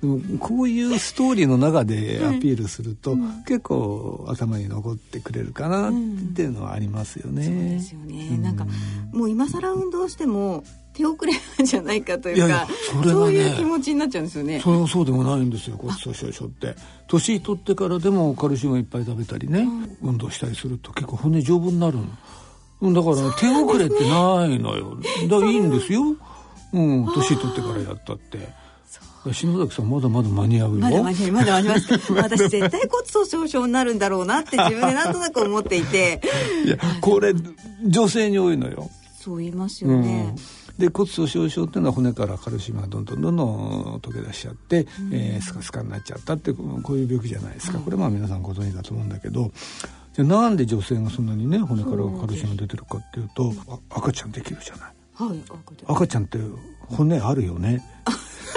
[0.02, 5.94] でもこういうストーリーの中でアピールすると、うん、結構頭に残ってくれるかなっ
[6.36, 8.66] ていうのはありますよね、うん、そうですよね、なんか
[9.12, 10.64] もう今更運動しても
[10.96, 14.60] 手遅れなんじゃないかというかいやいやそれ、ね、そういう気持ちになっちゃうんですよね。
[14.62, 16.76] それはそうでもないんですよ骨粗しょう症って。
[17.08, 22.94] 年取ってからでもカルシウムいっぱい食べたりね、うん、運動したりすると結構骨丈夫になるの。
[22.94, 24.98] だから、ね、手遅れってないのよ。
[25.30, 26.02] だからいいんですよ。
[26.74, 28.66] うん年取ってからやったって。
[29.34, 30.82] 篠崎さんまだまだ間に合うよ。
[30.82, 36.22] まだ間に合いまだ間に合います私絶対骨粗しょう症になるんだろうなって自分でなんとなく思っていて。
[36.66, 37.34] いやこれ
[37.84, 38.90] 女性に多いのよ。
[39.20, 46.64] そう言いますよね、うんで骨粗しょう症っていうのは骨からカルシウムがどんどんどんどん溶け出しちゃって、うん、えー、スカスカになっちゃったってこ
[46.94, 49.52] ういう病気じゃないですか、これまあ皆さんご存知だと思うんだけど
[50.14, 53.54] じゃなんで女性がそんなにね骨からカルシウム出てるかっていうと
[53.90, 54.94] 赤ちゃんできるじゃない。
[55.16, 55.42] はい、
[55.88, 56.40] 赤ちゃんって
[56.88, 57.82] 骨あるよね。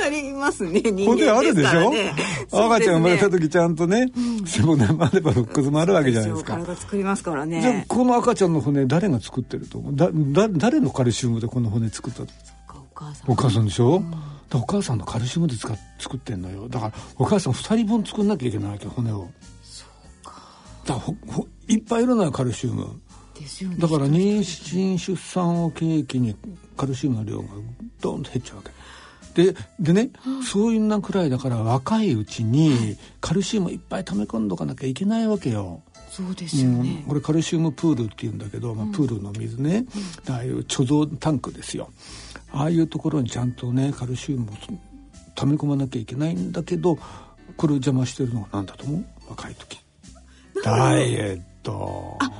[0.05, 2.15] ありますね骨あるでしょ、ね、
[2.51, 4.07] 赤ちゃん生まれた時ちゃんとね、
[4.47, 6.55] 背骨もあれば肋骨もあるわけじゃないですか。
[6.55, 7.61] 体作りますからね。
[7.61, 9.97] じゃあこの赤ちゃんの骨誰が作ってると思う？
[9.97, 12.23] だだ誰のカルシウムでこの骨作った？
[13.27, 13.67] お母さん。
[13.67, 14.15] でしょ、うん、
[14.55, 16.69] お母さんのカルシウムで使作ってんのよ。
[16.69, 19.29] だからお母さん2人分作んなきゃいけないわけ骨を。
[19.63, 19.85] そ
[20.23, 20.43] うか。
[20.85, 23.01] だからほほいっぱいいるのよカルシウム。
[23.39, 26.35] ですよね、だから妊娠出産を契機に
[26.77, 27.45] カルシウムの量が
[28.01, 28.71] ドンと減っちゃうわけ
[29.39, 30.11] ででね、
[30.43, 35.80] そういうなくらいだから若いうちにカルシウムいっぱい溜め込んどかなきゃいけないわけよ。
[36.11, 39.84] そうですよね、うん、これカルシウムプールっていうんだけど、まあ、プールの水ね、
[40.26, 41.91] うん、ああいう貯蔵タンクですよ。
[42.51, 44.55] ああいうところにちゃんとねカルシウムを
[45.36, 46.99] 溜め込まなきゃいけないんだけど
[47.57, 49.05] これを邪魔してるのは何だと思う？
[49.28, 49.78] 若い時。
[50.64, 52.16] ダイエット。
[52.18, 52.30] ダイ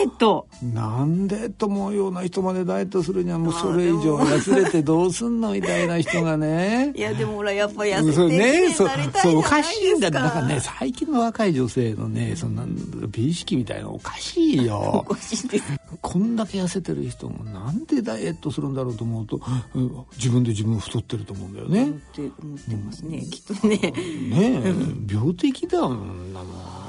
[0.00, 0.46] エット。
[0.62, 6.92] なんでと思うような人までダイエットするにはもうそれ以上痩せれてどうすんのみたいな人がね。
[6.94, 8.88] いやでもほらやっぱ痩せてねそう
[9.22, 12.64] そうおかしいんだだからね最近の若い女性のねそんな
[13.08, 15.04] 美意識みたいなおかしいよ。
[15.08, 15.64] おかしいです。
[16.00, 19.40] こんだけ痩せてる人もなんでダイエットするんだろうと思うと、
[19.74, 21.90] うん、自分で自分太ってると思うんだよね。
[21.90, 23.76] って思ってますね、うん、きっとね。
[23.76, 24.62] ね
[25.10, 26.46] 病的だもんなも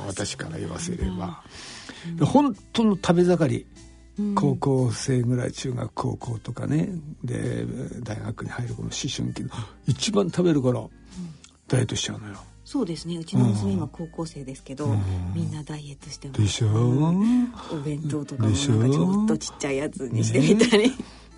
[0.07, 1.41] 私から言わせれば。
[2.24, 3.66] 本当の食べ盛り。
[4.36, 6.89] 高校生ぐらい中学高校とかね。
[7.24, 7.66] で
[8.04, 9.49] 大学に入るこの思春期の。
[9.88, 10.91] 一番食べる頃、
[11.68, 12.36] ダイエットしちゃうのよ。
[12.64, 13.18] そうですね。
[13.18, 14.99] うちの娘今高校生ですけど、うん、
[15.36, 16.41] みんなダイエットしてます。
[16.41, 20.89] でしょ、お弁当とかもなんかちょっとちっちゃいやつにしてみたり、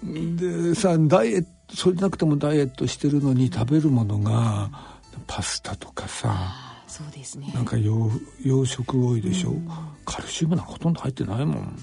[0.04, 4.70] ね、でさダイエットそれなくてもダイエットしてるのに食べるものが
[5.26, 6.54] パスタとかさ
[6.94, 7.52] そうですね。
[7.56, 8.12] なんか洋
[8.46, 9.68] 洋食多いでしょ、うん、
[10.06, 11.80] カルシウムなんかほとんど入ってないもん。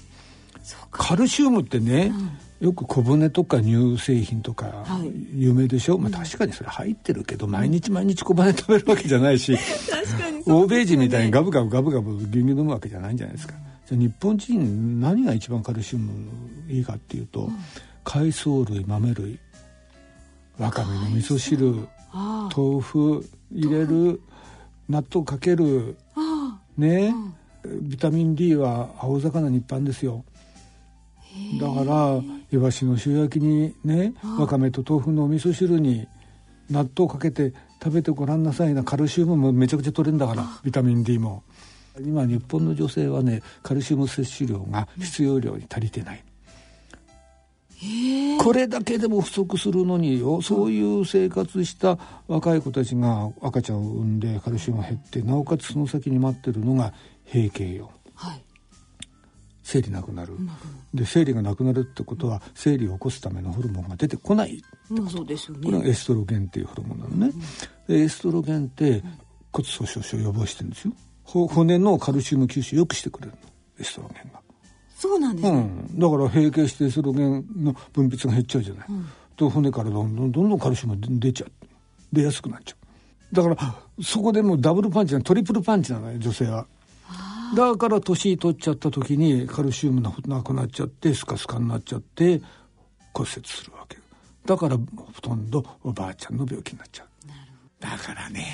[0.92, 2.12] カルシウムってね、
[2.60, 4.86] うん、よく小骨とか乳製品とか
[5.34, 9.58] 有名でしょ、はい、まあ、確かにそれ入ってるけど、うん、毎日毎日小骨食べるわけじゃないし。
[9.90, 13.54] 確かに、ね、欧米人みたいにガブガブガブガブ牛乳飲むわけじゃないんじゃないですか、
[13.88, 16.12] じゃ日本人何が一番カルシウム
[16.68, 17.50] いいかっていうと、
[18.04, 19.40] 海藻類豆類
[20.56, 24.20] わかめの味噌汁豆腐入れる
[24.90, 25.96] 納豆かける
[26.76, 27.14] ね、
[27.82, 30.24] ビタミン D は青魚に一般ですよ。
[31.60, 32.20] だから
[32.50, 36.08] イワシの塩焼きにねわかめと豆腐のお味噌汁に
[36.68, 38.82] 納豆かけて食べてごらんなさいな。
[38.82, 41.44] カルシウムもめちゃくちゃ取れるんだからビタミン D も。
[42.00, 46.24] 今日本の女性はねカルシウム摂取量が必要量に足りてない、
[48.38, 56.92] これだけでも不足するのによそういう生活した若い子たちが赤ちゃんを産んでカルシウムが減ってなおかつその先に待ってるのが
[57.32, 58.42] 閉経よ、はい、
[59.62, 60.36] 生理なくなる、
[60.92, 67.32] で生理がなくなるってことは生理を起こすためのホルモンが出てこないってこと、そうですよね、これがエストロゲンっていうホルモンなのね、
[67.88, 69.02] でエストロゲンって
[69.52, 70.92] 骨粗しょう症を予防してるんですよ。
[71.24, 73.38] 骨のカルシウム吸収よくしてくれるの。
[73.78, 74.40] エストロゲンが。
[75.00, 81.52] そうなんです、ね、うん、だから閉経してスロゲンの分泌が減っちゃうじゃない、うん、と骨からどんどんどんどんカルシウム出ちゃう。
[82.12, 82.76] 出やすくなっちゃ
[83.32, 83.34] う。
[83.34, 86.66] だからそこでもうダブルパンチなトリプルパンチなのよ女性は。
[87.56, 90.10] だから年取っちゃった時にカルシウムな
[90.42, 92.42] くなっちゃってスカスカになっちゃって
[93.14, 93.96] 骨折するわけ。
[94.44, 97.06] だからほとんどおばあちゃんの病気になっちゃう。
[97.80, 98.46] だからね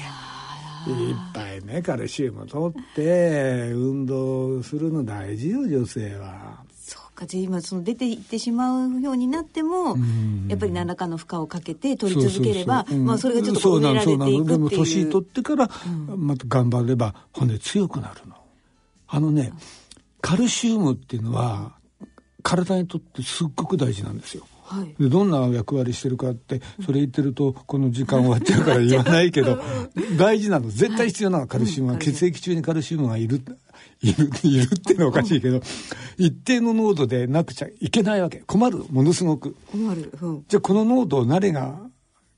[0.91, 6.65] いっぱいねカルシウム取って運動するの大事よ女性は。
[6.75, 9.97] そうかじゃあ今その出ていってしまうようになっても、
[10.49, 14.45] やっぱり何らかの負荷をかけて取り続ければまあそれがちょっと埋められていくっていう。
[14.45, 15.69] でも年取ってから
[16.17, 18.37] また頑張れば骨強くなるの。
[19.09, 19.53] あのね
[20.21, 21.73] カルシウムっていうのは
[22.43, 24.47] 体にとってすっごく大事なんですよ。
[24.67, 29.59] はい、でどんな役割してるかってそれ言ってるとこの時間終わっちゃうから言わないけど
[30.19, 33.41] 大事なの絶対必要なのはカルシウムは、血液中にカルシウムがいる
[34.03, 35.61] いるいるっていうのはおかしいけど、
[36.19, 38.39] 一定の濃度でなくちゃいけないわけ。
[38.47, 38.85] 困る。
[38.91, 39.57] ものすごく。
[39.71, 41.79] 困る、うん、じゃあこの濃度を誰が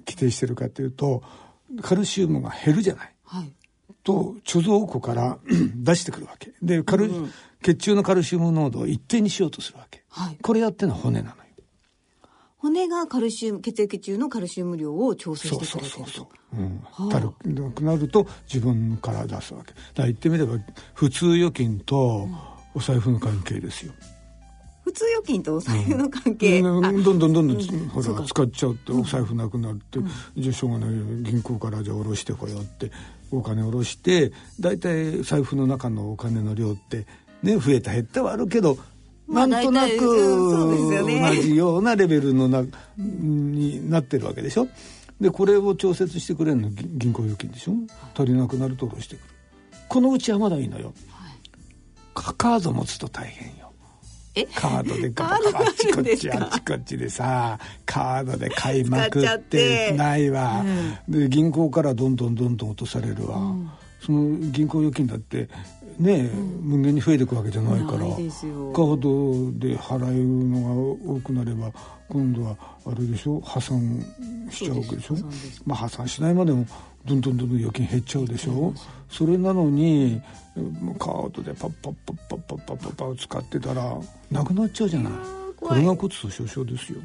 [0.06, 1.22] 規定してるかっていうと
[1.82, 3.52] カルシウムが減るじゃない、はい、
[4.02, 5.38] と貯蔵庫から
[5.76, 6.52] 出してくるわけ。
[6.62, 11.36] でカル、うん、血中のカルシウム濃度を一定にしようとするわけ、はい、これやってるのは骨なの。
[11.36, 11.37] よ
[12.58, 19.72] 骨がカルシウム血液中のカルシウム量を調整してくれてるそうそうそうそう、うんたるなくなると自分から出すわけ。
[19.72, 20.58] だから言ってみれば
[20.94, 22.28] 普通預金と
[22.74, 23.92] お財布の関係ですよ、
[24.82, 30.90] 普通預金とお財布の関係、うん、どんどんどんどん、ほら使っちゃうとお財布なくなって、うん、じゃあしょうがない
[31.22, 32.90] 銀行からじゃあ下ろしてこようって
[33.30, 37.06] お金下ろして大体財布の中のお金の量って
[37.42, 38.78] ね増えた減ったはあるけど
[39.28, 42.64] なんとなく同じようなレベルのな
[42.96, 44.68] になってるわけでしょ？
[45.20, 47.72] でこれを調節してくれるの銀行預金でしょ？
[48.14, 49.24] 足りなくなると下ろしてくる。
[49.88, 51.40] このうちはまだいいのよ、はい、
[52.14, 53.72] カード持つと大変よ。
[54.54, 59.92] カードでガバガバあちこちあちこちでさカードで買いまくって。
[59.96, 60.62] ないわ、
[61.08, 63.70] うん、で銀行からどんどんどんどん落とされるわ、うん、
[64.00, 65.48] その銀行預金だって
[65.98, 66.30] ね、
[66.62, 71.72] 無限に増えていくわけじゃないからカードで払うのが多くなれば
[72.08, 74.04] 今度はあれでしょ破産
[74.48, 75.16] しちゃうわけでしょ。
[75.66, 76.64] まあ破産しないまでも
[77.04, 78.72] どんどんどんどん預金減っちゃうでしょ
[79.08, 80.20] それなのに
[80.98, 83.96] カードでパッパッパッパッパッパッパッパッ使ってたら
[84.30, 85.12] なくなっちゃうじゃない
[85.56, 87.00] これが骨粗しょう症ですよ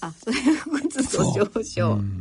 [0.00, 2.18] あそれが骨粗しょう症、うん、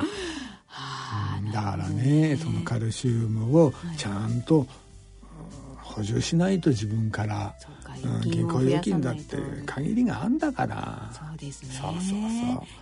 [1.51, 4.65] だからねそのカルシウムをちゃんと、
[5.95, 7.55] 補充しないと自分から
[8.23, 11.09] 銀行預金だって限りがあんだから。
[11.13, 11.69] そうですね。
[11.71, 12.11] そうそうそう。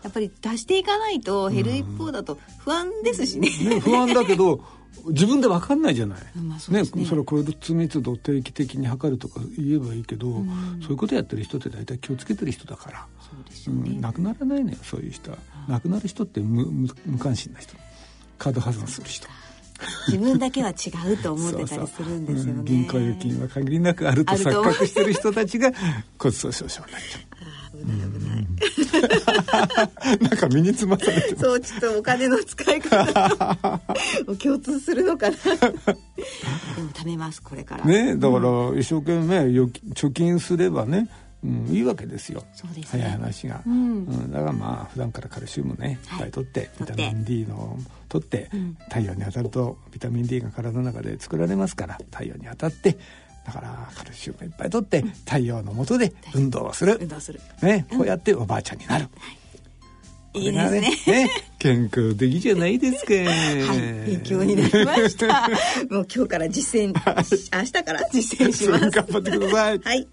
[0.02, 3.50] やっぱり出していかないと減る一方だと不安ですしね。
[3.62, 4.64] うん、ね不安だけど
[5.10, 13.06] 自分で分かんないじゃない、まあそね、ねそれを骨密度を定期的に測るとか言えばいいけど、うん、そういうことやってる人って大体気をつけてる人だから。
[13.20, 15.38] そうですね、うん、亡くならないのよそういう人は。
[15.68, 16.66] 亡くなる人って無
[17.06, 17.76] 無関心な人。
[18.38, 19.28] カード破産する人
[20.08, 22.60] 自分だけは違うと思ってたりするんですよね。
[22.60, 25.72] うん、銀行預金は限りなくあると錯覚してる人たちが
[26.18, 27.34] 骨粗しょう症になっちゃう。
[27.74, 28.44] 危ない危ない。
[30.20, 33.82] なんか身につまされてそうちょっとお金の使い方
[34.28, 35.36] を共通するのかな。
[36.76, 37.86] でも貯めますこれから。
[37.86, 39.40] ねだから一生懸命
[39.94, 41.10] 貯金すればね
[41.44, 42.44] うん、いいわけですよ。
[42.54, 46.16] そうです、ね、早い話が、うん、うん、だからまあ普段からカルシウムねい。
[46.16, 47.78] っぱい取って、ビタミン D の
[48.10, 52.98] 取って、うん、太陽に当たるとビタミン D が体の中で作られますから太陽に当たって
[53.46, 56.98] だからカルシウムいっぱい取って、太陽の下で運動をする。
[57.02, 60.40] 運動する、ね、こうやっておばあちゃんになる、はい。
[60.40, 61.30] いいですねね
[61.64, 63.14] 健康的じゃないですか。
[63.14, 65.48] はい、勉強になりました。
[65.90, 66.94] もう今日から実践、
[67.58, 68.90] 明日から実践します。
[68.90, 69.80] 頑張ってください。
[69.82, 70.08] はい、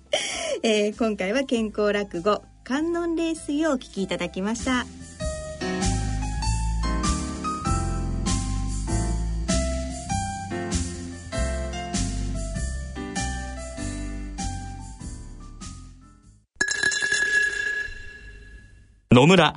[0.63, 4.87] えー、今回は健康落語観音冷水をお聞きいただきました。
[19.11, 19.57] 野村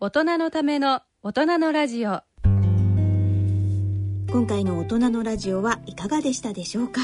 [0.00, 2.20] 大人のための大人のラジオ。
[4.30, 7.00] 今回の大人のラジオはいかがでしたでしょうか？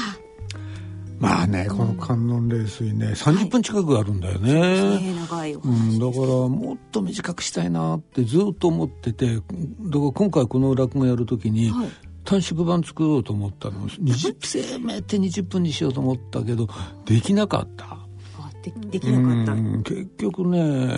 [1.19, 4.61] まあね、この観音冷水ね、30分近くあるんだよね。
[4.61, 11.89] はい、長いうん、だからもっと短くしたいなってずっと思ってて、だから今回この落語やるときに、はい、
[12.23, 13.89] 短縮版作ろうと思ったの。
[13.89, 16.69] 20せめて20分にしようと思ったけど
[17.03, 17.87] できなかった。
[17.91, 18.04] あ
[18.71, 19.51] でできなかった。
[19.53, 19.83] うん。
[19.83, 20.89] 結局ね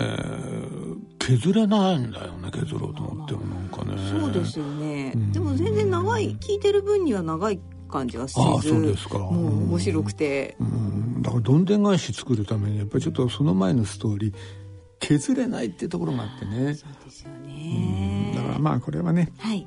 [1.18, 3.96] 削れないんだよね削ろうと思ってもなんかね。
[4.10, 5.32] そうですよね、うん。
[5.32, 7.60] でも全然長い聞いてる分には長い
[7.90, 9.18] 感じはせずああそうですか。
[9.18, 11.22] もう面白くて、うん。
[11.22, 14.34] だからどんでん返し作るためにやっぱりちょっとその前のストーリー
[15.00, 16.74] 削れないっていうところがあってね。
[16.74, 18.32] そうですよね。
[18.36, 19.66] だからまあこれはね、はい。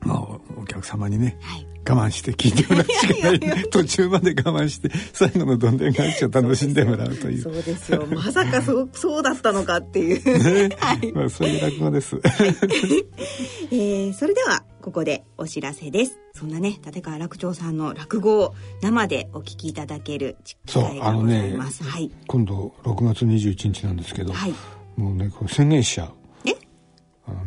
[0.00, 1.38] まあ、おお客様にね。
[1.40, 3.70] はい我慢して聞いてもらうしかない。
[3.70, 7.42] 途中まで我慢して最後のどんでん返しを楽しんでもらうという。
[7.42, 8.06] そうですよ。
[8.06, 10.76] まさかそうそうだったのかっていう、ね。
[10.78, 11.12] はい。
[11.12, 12.20] まあ、そういう落語です。
[13.72, 16.18] えーそれではここでお知らせです。
[16.34, 24.54] そんなね立川楽長さんの落語を生でお聞きいただける機会がございます、はい今度6月21日なんですけど、はい。
[24.96, 26.20] もうね宣言しちゃう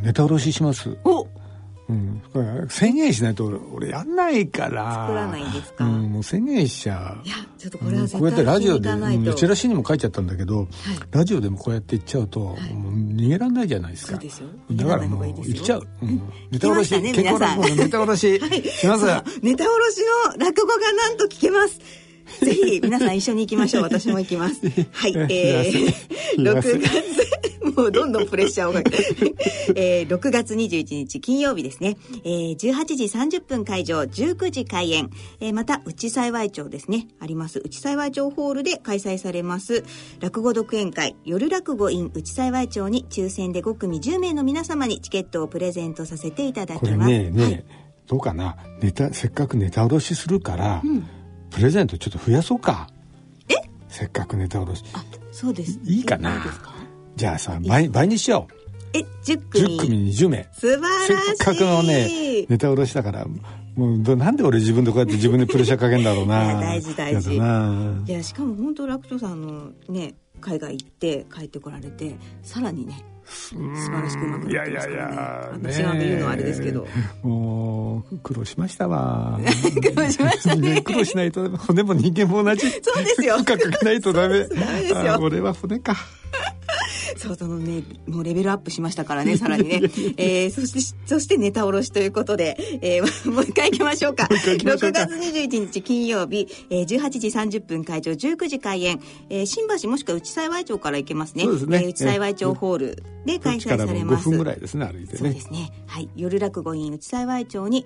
[0.02, 1.28] ネタ卸しします、お
[1.90, 2.22] うん、
[2.70, 5.08] 宣言しないと俺やんないから。
[5.08, 5.86] 作らないんですか？
[5.86, 7.28] うん、もう宣言しちゃう。
[7.28, 10.68] いやちょっとこれは絶こうやってラジオで、うんチラシにも書いちゃったんだけど、
[11.12, 14.14] ラジオでもこうやって言っちゃうと、もう逃げられないじゃないですか。
[14.14, 14.48] そうですよ。
[14.72, 15.88] だからもう言っちゃう。
[16.02, 16.22] うん、
[16.52, 18.70] ネタ卸し、聞きましたね健康落語のネタ卸し。
[18.80, 19.06] します。
[19.42, 20.02] ネタ卸し
[20.38, 21.80] の落語がなんと聞けます。
[22.42, 23.84] ぜひ皆さん一緒に行きましょう。
[23.94, 24.62] 私も行きます。
[24.92, 25.16] はい。
[25.30, 26.80] えー、6月、
[27.76, 29.36] もうどんどんプレッシャーをかけて、
[29.76, 31.98] えー、6月21日金曜日ですね。
[32.24, 35.10] えー、18時30分会場、19時開演。
[35.40, 37.08] えー、また、内幸町ですね。
[37.20, 37.62] あります。
[37.64, 39.84] 内幸町ホールで開催されます。
[40.20, 47.12] 落語独演会、夜落語 in 内幸町に抽選で5組10名の皆様にチケットをプレゼントさせていただきます。
[47.12, 47.64] ねね、はい
[48.06, 50.82] どうかなネタせっかくネタ卸しするから、
[51.54, 52.88] プレゼントちょっと増やそうか。
[53.50, 53.54] え？
[53.88, 54.86] せっかくネタ卸し。
[54.94, 55.80] あ、そうです。
[55.84, 56.36] いいかな？
[56.36, 56.74] いいですか？
[57.16, 58.54] じゃあさ倍倍にしよう。
[58.98, 59.78] え、10組。
[59.78, 61.28] 10組に10名素晴らしい。
[61.28, 63.26] せっかくのねネタ卸しだから
[63.76, 67.34] もうどなんで俺自分でこうやって自分でプレッシャーかけんだろう いなや大事大事。
[67.36, 67.38] い
[68.12, 75.70] や、しかも本当楽長さんのね、海外行って帰ってこられて、さらにね、素晴らしくうまくいなってますやいやいからね。
[75.70, 76.88] や私は言うのはあれですけど。
[77.24, 79.40] もう苦労しましたわ。
[79.82, 80.82] 苦労しましたね。
[80.82, 82.70] 苦労しないと骨も人間も同じ。
[82.70, 83.38] そうですよ。
[83.38, 84.48] 負荷かけないとダメ。
[84.48, 85.14] ダメですよ。
[85.14, 85.96] あ俺は骨か
[87.18, 89.82] そう、そのね、もうレベルアップしましたからね、さらにね。
[90.18, 94.28] えー、そして、そしてネタ卸しということで、えー、 もう一回行きましょうか。
[94.30, 101.44] う一回行きましょ6うか月21日金曜日、えー、18時30分会場、19時開演、えー、新橋もしくは内幸町から行けますね。
[101.44, 104.28] そうですねえー内幸町ホールで開催されます。
[104.28, 105.72] 5分ぐらいですね歩いてねそうですね。
[105.88, 106.10] はい。
[106.16, 107.86] 夜落語院内幸町に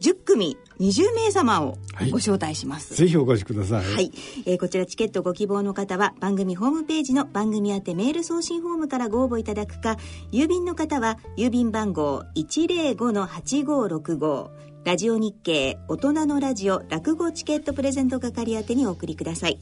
[0.00, 2.10] 10組20名様をはい。
[2.10, 2.94] ご招待します。
[2.94, 3.86] ぜひお越しください。
[3.86, 4.12] はい、
[4.44, 9.96] えーこちらチケットご希望の方は番組ホームページの番組宛てメール送信フォームからご応募いただくか
[10.30, 14.50] 郵便の方は郵便番号105-8565
[14.84, 19.58] ラジオ日経大人のラジオ落語チケットプレゼント係宛てにお送りください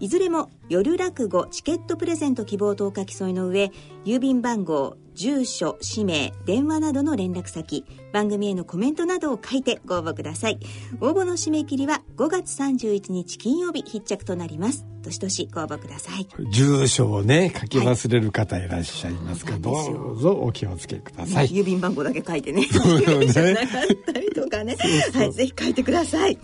[0.00, 3.72] いずれも夜落語チケットプレゼント希望とお書き添えの上
[4.04, 10.60] 郵便番号住所氏名電話などの連絡先番組へのコメントなどを書いてご応募ください。
[11.00, 14.86] 応募の締め切りは5月31日金曜日必着となります。
[15.02, 16.28] どしどしご応募ください。
[16.52, 19.52] 住所をね書き忘れる方いらっしゃいますか。
[19.52, 19.98] ら、そうなんですよ。
[19.98, 22.62] どうぞお気をつけください、郵便番号だけ書いてね。
[22.70, 23.26] そうよね。
[23.54, 24.76] なかったりとかね。
[25.12, 26.38] はいぜひ書いてください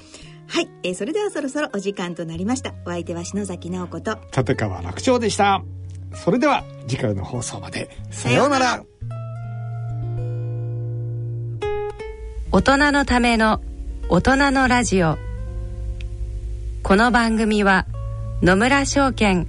[0.46, 2.74] はい、えーそれではそろそろお時間となりました。
[2.86, 4.18] お相手は篠崎直子と。
[4.36, 5.62] 立川楽長でした。
[6.14, 7.90] それでは次回の放送まで。
[8.10, 8.84] さようなら。
[12.52, 13.60] 大人のための
[14.08, 15.16] 大人のラジオ。
[16.82, 17.86] この番組は
[18.42, 19.48] 野村証券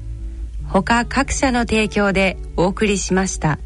[0.68, 3.60] ほか各社の提供でお送りしました。